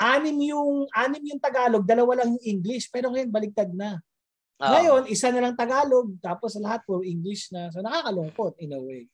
[0.00, 2.88] anim yung anim yung Tagalog, dalawa lang yung English.
[2.88, 4.00] Pero ngayon, baligtad na.
[4.62, 4.72] Oo.
[4.72, 7.68] Ngayon, isa na lang Tagalog, tapos lahat puro English na.
[7.68, 9.10] So nakakalungkot in a way.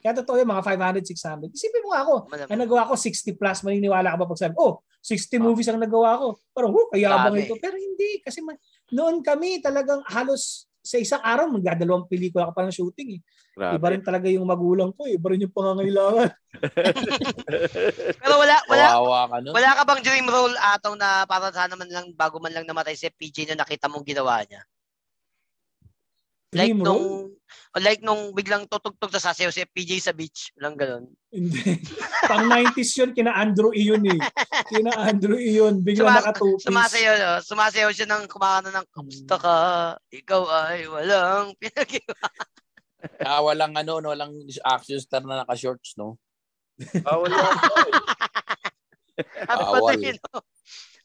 [0.00, 1.02] Kaya totoo yung mga 500,
[1.50, 1.56] 600.
[1.56, 2.14] Isipin mo nga ako,
[2.50, 6.18] ang nagawa ko 60 plus, maniniwala ka ba pag sabi, oh, 60 movies ang nagawa
[6.18, 6.28] ko.
[6.50, 7.46] Parang, oh, kayabang Dami.
[7.46, 7.54] ito.
[7.62, 8.58] Pero hindi, kasi ma-
[8.90, 13.18] noon kami talagang halos sa isang araw, magdadalawang pelikula ka pa ng shooting.
[13.18, 13.20] Eh.
[13.56, 13.86] Iba Grabe.
[13.96, 15.18] rin talaga yung magulang ko, eh.
[15.18, 16.30] iba rin yung pangangailangan.
[18.22, 19.52] Pero wala, wala, Kawawa ka nun.
[19.56, 22.94] wala ka bang dream role ataw na para sana man lang bago man lang namatay
[22.94, 24.62] si PJ na nakita mong ginawa niya?
[26.56, 27.36] Like Dream nung role?
[27.76, 31.04] o like nung biglang tutugtog sa sasayaw si PJ sa beach, walang ganun.
[31.28, 31.76] Hindi.
[32.24, 34.20] Pang 90s yun, kina Andrew Iyon eh.
[34.72, 36.64] Kina Andrew Iyon, bigla Suma- nakatupis.
[36.64, 37.32] Sumasayaw, no?
[37.44, 39.56] sumasayaw siya ng kumakanta ng kamusta ka,
[40.08, 42.16] ikaw ay walang pinag-iwa.
[43.20, 44.32] Ah, walang ano, no, walang
[44.64, 46.16] action star na naka-shorts, no?
[47.04, 47.56] Bawal yan.
[49.52, 49.96] Ang Bawal.
[49.96, 50.40] baduy, no?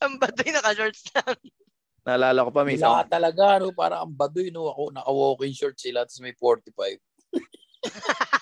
[0.04, 1.36] Ang baduy naka-shorts lang.
[2.02, 2.89] Naalala ko pa minsan.
[2.89, 3.70] Wala talaga, no?
[3.72, 4.66] Parang ang baduy, no?
[4.68, 6.97] Ako, naka-walking shorts sila, tapos may 45.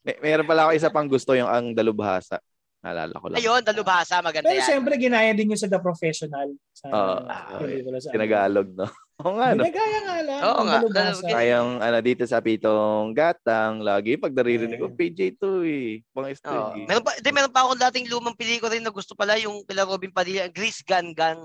[0.00, 2.40] May, meron pala ako isa pang gusto yung ang dalubhasa.
[2.80, 3.36] Naalala ko lang.
[3.36, 4.64] Ayun, dalubhasa, maganda Pero yan.
[4.64, 6.48] siyempre, ginaya din yun sa The Professional.
[6.72, 7.20] Sa Oo.
[7.60, 8.88] pelikula sa Tinagalog, no?
[9.20, 9.60] Oo nga, no?
[9.60, 10.40] Ginagaya nga lang.
[10.40, 11.20] Oo nga, dalubhasa.
[11.20, 14.96] dalub- Kayang ano dito sa pitong gatang, lagi pag naririnig ko, Eh.
[14.96, 16.00] PJ to eh.
[16.08, 16.32] Pang Oo.
[16.32, 16.88] story.
[16.88, 19.84] Meron pa, di, meron pa akong dating lumang pelikula rin na gusto pala yung kila
[19.84, 21.36] Robin Padilla, Grease Gang Gang.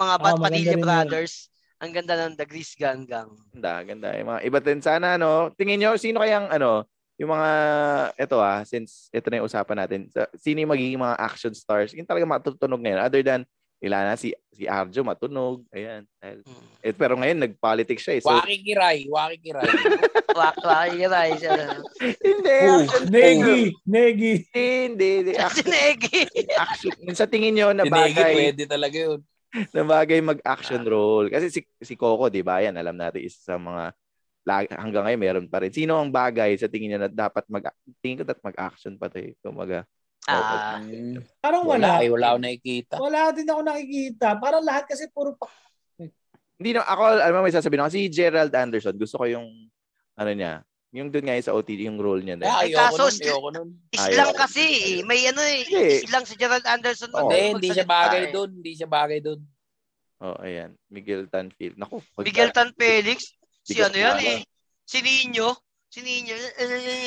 [0.00, 0.80] Mga Pat maganda Padilla rin yun.
[0.80, 1.34] Brothers.
[1.80, 3.30] Ang ganda ng The Grease Gang Gang.
[3.52, 4.08] Ganda, ganda.
[4.16, 5.52] Yung mga iba din sana, no?
[5.56, 6.84] Tingin nyo, sino kayang, ano,
[7.20, 7.50] yung mga,
[8.16, 11.92] eto ah, since ito na yung usapan natin, sino yung magiging mga action stars?
[11.92, 13.00] Yung talaga matutunog ngayon.
[13.00, 13.44] Other than,
[13.80, 15.64] ilan na, si, si Arjo matunog.
[15.72, 16.04] Ayan.
[16.20, 16.44] Hmm.
[16.84, 18.22] Eh, pero ngayon, nag-politics siya eh.
[18.24, 19.68] So, Waki Kiray, Waki Kiray.
[20.36, 21.52] Wak, wakikiray siya.
[22.20, 22.56] hindi.
[22.68, 22.84] Oh.
[22.84, 24.34] action- Negi, Negi.
[24.52, 25.32] Hindi, hindi.
[25.36, 26.20] Si Action, Negi.
[26.60, 26.92] action.
[27.16, 29.20] Sa tingin nyo na bagay, pwede talaga yun.
[29.74, 31.26] na bagay mag-action role.
[31.28, 32.62] Kasi si, si Coco, di ba?
[32.62, 33.90] Yan, alam natin, isa sa mga
[34.74, 35.70] hanggang ngayon meron pa rin.
[35.70, 37.70] Sino ang bagay sa tingin niyo na dapat mag
[38.02, 39.20] tingin ko dapat mag-action pa 'to.
[39.20, 39.36] eh.
[39.38, 39.84] Kumaga,
[40.28, 42.04] Ah, Mm, Parang wala, wala.
[42.04, 42.94] eh, wala ako nakikita.
[43.00, 44.26] Wala din ako nakikita.
[44.36, 45.48] Parang lahat kasi puro pa-
[46.60, 49.48] Hindi na, ako, alam mo may sasabihin ako, si Gerald Anderson, gusto ko yung,
[50.20, 50.60] ano niya,
[50.90, 52.34] yung doon nga sa OTT, yung role niya.
[52.34, 52.50] Din.
[52.50, 53.68] Eh, ayoko kaso, nun, ayoko nun.
[53.94, 54.40] islang Ayaw.
[54.42, 54.96] kasi eh.
[55.06, 55.62] May ano eh.
[55.62, 56.02] Hindi.
[56.02, 57.10] Islang si Gerald Anderson.
[57.14, 57.30] Oo.
[57.30, 58.32] Hindi, hindi siya bagay eh.
[58.34, 58.50] doon.
[58.58, 59.40] Hindi siya bagay doon.
[60.20, 60.74] Oh, ayan.
[60.90, 61.78] Miguel Tanfield.
[61.80, 62.02] Naku.
[62.20, 63.32] Miguel Tan Felix.
[63.64, 64.24] Si ano yan na.
[64.36, 64.40] eh.
[64.84, 65.56] Si Nino.
[65.88, 66.34] Si Nino.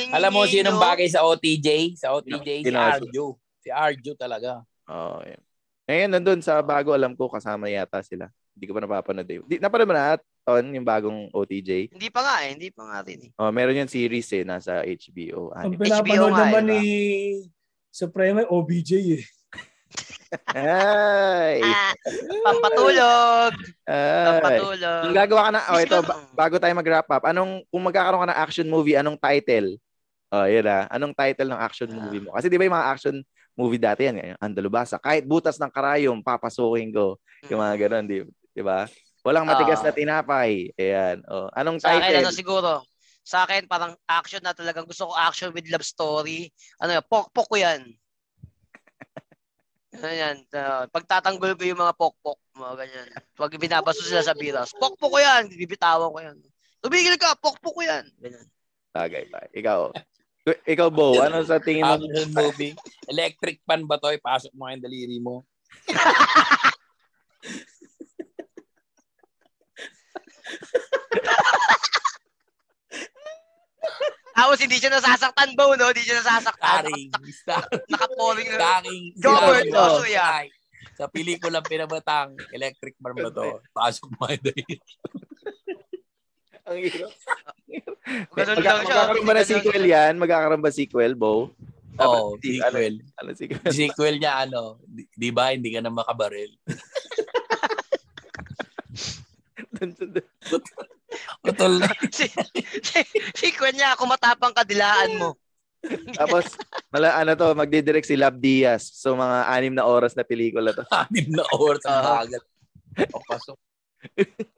[0.10, 2.00] Alam mo sinong bagay sa OTJ?
[2.00, 2.74] Sa OTJ, si?
[2.74, 3.38] Arjo.
[3.62, 4.64] Si Arjo talaga.
[4.88, 5.44] Oh, ayan.
[5.84, 8.32] Ngayon, nandun sa bago, alam ko, kasama yata sila.
[8.56, 9.44] Hindi ko pa napapanood eh.
[9.44, 11.96] Di, napanood mo na, Ton, yung bagong OTJ?
[11.96, 12.52] Hindi pa nga eh.
[12.52, 13.32] Hindi pa nga rin eh.
[13.40, 15.56] Oh, meron yung series eh, nasa HBO.
[15.56, 15.88] Ang Anime.
[15.88, 16.72] pinapanood naman diba?
[16.76, 16.84] ni
[17.88, 19.24] Supreme OBJ eh.
[20.52, 21.62] Ay!
[21.64, 21.94] Ah,
[22.44, 23.54] pampatulog.
[23.88, 24.26] Ay!
[24.28, 25.04] Pampatulog.
[25.16, 25.98] Gagawa ka na, oh, ito,
[26.36, 29.80] bago tayo mag-wrap up, anong, kung magkakaroon ka ng action movie, anong title?
[30.34, 30.90] Oh, yun ah.
[30.92, 31.96] Anong title ng action Ah.
[32.04, 32.36] movie mo?
[32.36, 33.16] Kasi di ba yung mga action
[33.54, 37.16] movie dati yan, Andalubasa, kahit butas ng karayom, papasukin ko.
[37.48, 38.90] Yung mga ganun, di, di ba?
[39.24, 39.88] Walang matigas Ah.
[39.88, 40.68] na tinapay.
[40.76, 41.24] Ayan.
[41.32, 41.48] Oh.
[41.56, 42.20] Anong Sa akin, title?
[42.20, 42.72] ano siguro,
[43.24, 46.52] sa akin, parang action na talagang gusto ko action with love story.
[46.78, 47.82] Ano yan, pokpok ko yan.
[49.94, 53.08] Ano yan, uh, pagtatanggol ko yung mga pokpok, mga ganyan.
[53.38, 56.38] Pag binabaso sila sa biras, pokpok ko yan, bibitawan ko yan.
[56.82, 58.04] Tumigil ka, pokpok ko yan.
[58.20, 58.48] Ganyan.
[58.92, 59.46] Bagay ba?
[59.54, 59.94] Ikaw.
[60.68, 61.96] Ikaw, Bo, ano sa tingin mo?
[61.96, 62.74] Action movie.
[63.08, 64.12] Electric pan ba to?
[64.12, 65.46] Ipasok mo yung daliri mo.
[74.34, 75.88] Tapos hindi siya nasasaktan ba, no?
[75.88, 76.84] Hindi siya nasasaktan.
[76.84, 77.08] Starring.
[77.32, 77.86] Starring.
[77.86, 78.58] Nakaporing na.
[78.58, 79.04] Starring.
[79.22, 80.28] Robert Sila- Osoya.
[80.94, 83.62] Sa pelikula pinabatang Electric pan ba to?
[83.72, 84.78] Pasok mo yung daliri.
[86.64, 87.12] Ang hirap.
[88.32, 88.84] Ganun lang siya.
[88.84, 90.14] Magkakaroon ba na sequel yan?
[90.18, 91.54] Magkakaroon ba sequel, Bo?
[91.94, 92.96] Oo, Dapat- di- ano- sequel.
[93.16, 93.62] Ano, sequel?
[93.70, 96.52] Sequel niya ano, di, di ba hindi ka na makabaril?
[101.50, 101.88] Utol na.
[102.10, 102.26] si,
[102.82, 103.00] si,
[103.38, 105.30] si niya, kung matapang kadilaan mo.
[106.20, 106.56] Tapos,
[106.90, 108.88] mala, ano to, magdidirect si Lab Diaz.
[108.96, 110.84] So, mga anim na oras na pelikula to.
[111.12, 112.42] Anim na oras ang bagal.
[113.12, 113.58] O pasok.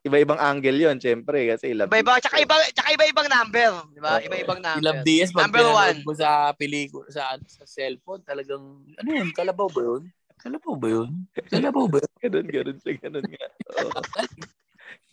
[0.02, 1.50] Iba-ibang angle yon syempre.
[1.50, 3.72] Kasi Lab Iba-iba, tsaka, iba, tsaka iba-ibang number.
[3.94, 4.22] Di ba?
[4.22, 4.26] Oo.
[4.26, 4.86] Iba-ibang Si number.
[4.86, 5.98] Love Diaz, pag Number one.
[6.06, 10.04] mo sa pelikula, sa, sa cellphone, talagang, ano yun, kalabaw ba yun?
[10.38, 11.12] Kalabaw ba yun?
[11.50, 12.14] Kalabaw ba yun?
[12.22, 13.48] Ganun, ganun siya, ganun nga.
[13.82, 14.02] Oo.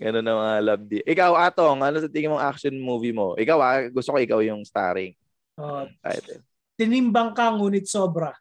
[0.01, 1.05] Ganun ang mga Lab Diaz.
[1.07, 3.37] Ikaw, Atong, ano sa tingin mong action movie mo?
[3.37, 5.13] Ikaw, ah, gusto ko ikaw yung starring.
[5.57, 6.41] Oh, Title.
[6.75, 8.33] tinimbang ka ngunit sobra.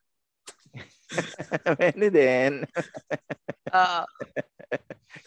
[1.78, 2.54] Pwede din.
[3.72, 4.04] Ah,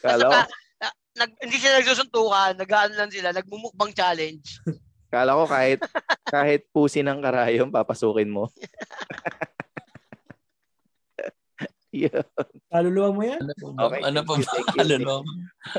[0.04, 4.60] Kala ko, na- nag, hindi sila nagsusuntukan, nag lang sila, nagmumukbang challenge.
[5.08, 5.80] kala ko kahit,
[6.28, 8.52] kahit pusi ng karayom, papasukin mo.
[11.94, 12.26] yeah.
[12.68, 13.40] Kaluluwa mo yan?
[13.40, 13.86] Ano ba?
[13.86, 14.42] Okay, Ano pa thank ba?
[14.42, 15.14] you, thank you, Ano?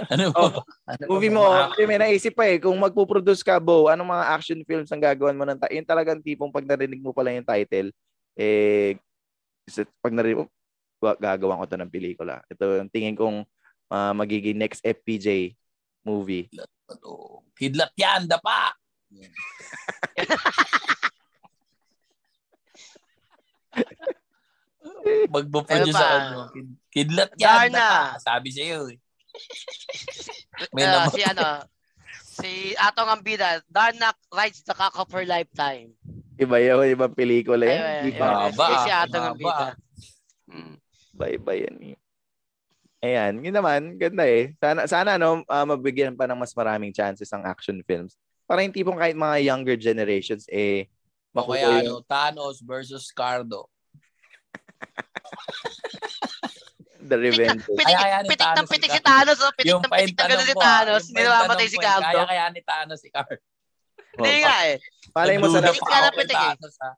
[0.08, 0.52] Ano pa Oh?
[0.88, 4.60] Ano Movie mo, kasi may naisip pa eh, kung magpuproduce ka, Bo, anong mga action
[4.64, 7.92] films ang gagawin mo ng ta- yung talagang tipong pag narinig mo pala yung title,
[8.40, 8.96] eh,
[9.68, 10.44] is- pag narinig mo,
[11.04, 12.40] "Wa- gagawan ko to ng pelikula.
[12.48, 13.44] Ito yung tingin kong
[13.86, 15.54] ah, magiging next FPJ
[16.02, 16.50] movie.
[17.54, 18.74] Kidlat yan, dapa!
[25.06, 26.34] Magpo-produce Ano ako.
[26.34, 26.50] no?
[26.52, 28.18] Kid- Kidlat yan, Darna.
[28.18, 28.98] Sabi sa'yo eh.
[30.76, 31.12] May Ah, naman.
[31.12, 31.48] si ano,
[32.24, 35.92] si Atong Ambida, Darnak rides the cock of her lifetime.
[36.36, 37.82] Iba yun, ibang pelikula yan.
[37.82, 38.28] Ayun, Iba.
[38.50, 39.26] Haba, Si Atong.
[39.30, 39.68] Ambida.
[40.48, 40.76] Mm.
[41.12, 41.76] iba, iba yan.
[41.86, 41.98] eh.
[43.02, 44.56] Ayan, yun naman, ganda eh.
[44.58, 48.18] Sana, sana no, ah, mabigyan pa ng mas maraming chances ang action films.
[48.44, 50.88] Para yung tipong kahit mga younger generations, eh,
[51.30, 53.68] makuha kaya yung ano, Thanos versus Cardo.
[57.06, 57.62] The Revenge.
[57.70, 59.38] Pitik, pitik ng Thanos pitik si Thanos.
[59.38, 59.54] Oh.
[59.54, 61.04] Pitik ng pitik na gano'n si Thanos.
[61.14, 62.02] Hindi namamatay si ko, eh.
[62.02, 63.38] Kaya kaya ni Thanos si Cardo.
[64.18, 64.76] Hindi nga eh.
[65.12, 66.48] Malay mo sa Pitik na ako kay pitik eh.
[66.56, 66.92] Thanos, ha?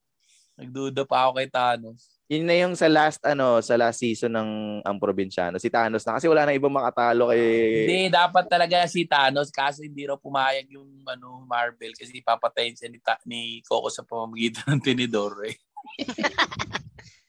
[0.57, 2.01] Nagduda pa ako kay Thanos.
[2.28, 4.51] yun na yung sa last ano, sa last season ng
[4.84, 5.55] ang probinsyano.
[5.63, 7.39] Si Thanos na kasi wala na ibang makatalo kay
[7.88, 12.91] Hindi, dapat talaga si Thanos kaso hindi raw pumayag yung ano, Marvel kasi papatayin siya
[12.91, 15.55] ni, Ta- ni Coco sa pamamagitan ng tinidor eh.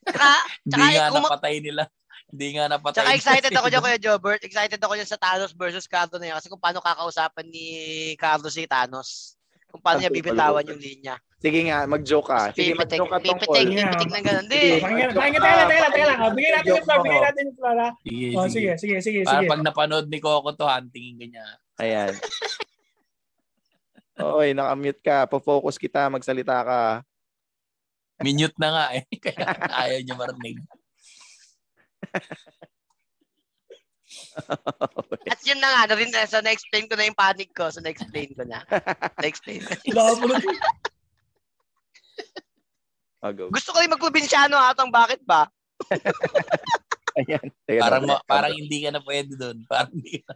[0.08, 0.30] Tsaka,
[0.60, 1.82] Hindi Tsaka, nga kung ma- napatay nila.
[2.28, 2.94] Hindi nga napatay.
[2.94, 3.82] tsaka nila excited ako dyan.
[3.82, 4.42] Kuya Jobert.
[4.42, 6.36] Excited ako dyan sa Thanos versus Cardo na yan.
[6.36, 7.66] Kasi kung paano kakausapan ni
[8.14, 9.36] Cardo si Thanos.
[9.66, 11.16] Kung paano niya bibitawan yung linya.
[11.38, 12.50] Sige nga, mag-joke ka.
[12.50, 13.56] Sige, Pipitik, mag-joke ka pipitik, tungkol.
[13.62, 14.44] pipitik ng gano'n.
[14.44, 14.62] Hindi.
[14.76, 16.18] Pakinggan, pakinggan, teka lang, teka lang, teka lang.
[16.18, 17.88] Oh, Bigyan natin yung floor, bigyan natin yung floor, ha?
[17.94, 18.42] Sige, sige.
[18.42, 19.48] sige, sige, sige, Para sige.
[19.48, 21.46] pag napanood ni Coco to, huntingin ka niya.
[21.78, 22.12] Ayan.
[24.18, 25.30] Oy, nakamute ka.
[25.30, 26.82] Pa-focus kita, magsalita ka.
[28.18, 29.04] Minute na nga eh.
[29.24, 30.58] Kaya ayaw niya marinig.
[35.28, 37.68] At yun na nga, na rin, so na-explain ko na yung panic ko.
[37.70, 38.64] So na-explain ko na.
[39.22, 39.62] Na-explain.
[39.62, 39.76] Na.
[43.18, 43.50] Oh, go.
[43.50, 45.50] Gusto ko rin magprobinsyano atang bakit ba?
[47.18, 47.50] Ayan.
[47.66, 49.66] Teka, Parang, ma- parang hindi ka na pwede doon.
[49.66, 50.32] Parang hindi ka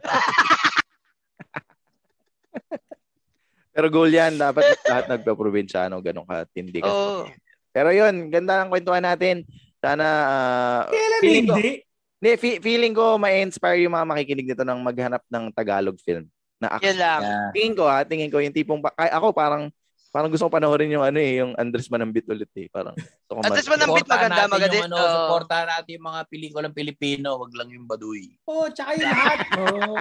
[3.73, 4.37] Pero goal yan.
[4.37, 5.97] Dapat lahat nagpa-probinsyano.
[6.03, 6.45] Ganun ka.
[6.51, 6.91] Tindi ka.
[6.91, 7.25] Oo.
[7.73, 9.43] Pero yun, ganda ng kwentuhan natin.
[9.81, 11.73] Sana, ah, Kailan feeling ko, hindi?
[12.21, 16.29] hindi, fe- feeling ko ma-inspire yung mga makikinig nito ng maghanap ng Tagalog film
[16.61, 16.93] na action.
[16.93, 17.21] Yun lang.
[17.51, 19.67] Tingin ko ha, tingin ko yung tipong, pa- ay, ako parang,
[20.13, 22.69] parang gusto ko panoorin yung ano eh, yung Andres Manambit ulit eh.
[22.69, 24.75] Parang, gusto ko Andres ma- Manambit, maganda, natin maganda.
[24.77, 25.09] Yung, ano, Oo.
[25.17, 28.23] supportahan natin yung mga pelikulang Pilipino, wag lang yung Baduy.
[28.45, 29.37] Oo, tsaka yung lahat.
[29.73, 29.93] Oo.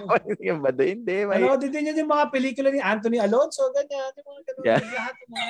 [0.44, 1.00] yung ba doon?
[1.00, 1.40] Hindi, may...
[1.40, 4.12] Ano, din yun yung mga pelikula ni Anthony Alonso, ganyan.
[4.12, 4.64] Yung mga ganun.
[4.68, 4.80] Yeah.
[4.84, 5.48] Lahat yung mga...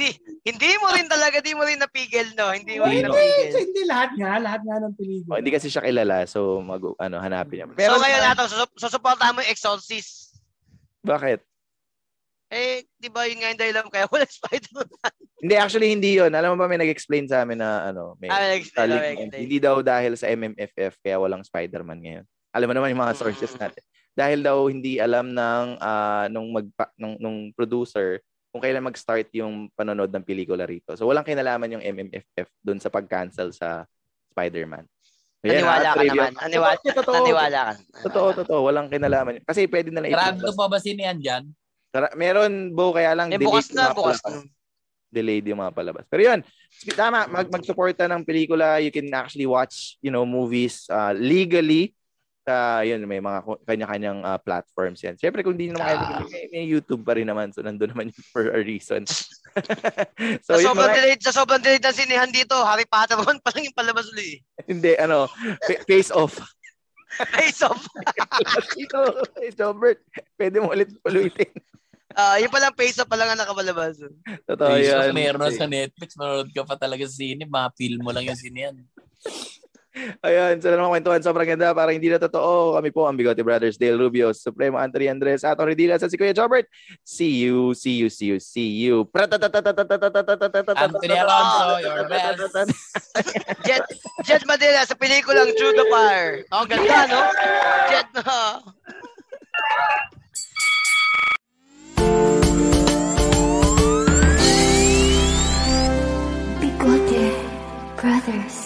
[0.48, 2.48] Hindi mo rin talaga, di mo rin napigil, no?
[2.56, 3.60] Hindi mo Hindi, rin hindi, napigil.
[3.60, 5.32] hindi lahat nga, lahat nga ng pelikula.
[5.36, 7.92] Oh, hindi kasi siya kilala, so mag, ano, hanapin niya.
[7.92, 8.48] so ngayon nato,
[8.80, 10.40] susuportahan mo yung Exorcist.
[11.04, 11.49] Bakit?
[12.50, 14.90] Eh, di ba yun nga yung dahilan kaya wala Spider-Man?
[15.38, 18.58] Hindi, actually hindi yon Alam mo ba may nag-explain sa amin na ano, may Ah,
[18.58, 18.98] mo.
[18.98, 19.30] okay.
[19.38, 22.24] hindi daw dahil sa MMFF kaya walang Spider-Man ngayon.
[22.50, 23.60] Alam mo naman yung mga sources Mm.
[23.62, 23.82] natin.
[24.10, 28.18] Dahil daw hindi alam ng ah, nung mag nung, nung producer
[28.50, 30.92] kung kailan mag-start yung panonood ng pelikula rito.
[30.92, 33.86] So walang kinalaman yung MMFF doon sa pag-cancel sa
[34.28, 34.82] Spider-Man.
[35.40, 36.12] Ayan, Naniwala ka trivia.
[36.20, 36.32] naman.
[36.36, 37.14] Naniwala, Totoo, totoo.
[37.16, 37.72] naniwala ka.
[38.04, 38.60] Totoo, totoo.
[38.60, 39.32] Walang kinalaman.
[39.38, 39.44] yun.
[39.46, 41.48] Kasi pwede na lang Sarado pa ba sinihan dyan?
[41.90, 44.46] Tara- Meron, Bo, kaya lang Eh, bukas na, bukas na.
[45.10, 46.06] Delayed yung mga palabas.
[46.06, 46.40] Pero yun,
[46.94, 48.78] tama, mag mag-suporta ng pelikula.
[48.78, 51.98] You can actually watch, you know, movies uh, legally.
[52.40, 55.18] Sa, yun, may mga kanya-kanyang uh, platforms yan.
[55.18, 56.22] Siyempre, kung hindi naman Ah.
[56.24, 57.50] may, may YouTube pa rin naman.
[57.50, 59.02] So, nandun naman yun for a reason.
[60.46, 63.50] so, Sa sobrang mga, delayed, sa sobrang delayed ng sinihan dito, Harry Potter 1 pa
[63.50, 64.46] lang yung palabas ulit.
[64.64, 65.26] hindi, ano,
[65.58, 66.38] fa- face off.
[67.34, 67.82] Face off.
[68.78, 69.98] Ito, Jobert,
[70.38, 71.50] pwede mo ulit paluitin.
[72.14, 74.02] Ah, yung palang face off pa lang ang nakabalabas.
[74.50, 75.14] Totoo Face yan.
[75.14, 76.18] meron sa Netflix.
[76.18, 77.46] Manonood ka pa talaga sa sine.
[77.46, 78.76] Mga-feel mo lang yung sine yan.
[80.22, 81.74] Ayan, sa naman kwentuhan, sobrang ganda.
[81.74, 82.78] Parang hindi na totoo.
[82.78, 86.30] Kami po ang Bigote Brothers, Dale Rubio, Supremo Anthony Andres, Atong Redila, sa si Kuya
[86.30, 86.70] Jobert.
[87.02, 89.02] See you, see you, see you, see you.
[89.18, 92.70] Anthony Alonso, your best.
[93.66, 93.82] Jet,
[94.22, 96.46] Jet Madela sa pelikulang True the Fire.
[96.54, 97.22] Oh, ganda, no?
[97.90, 98.22] Jet, no?
[107.96, 108.59] Brothers.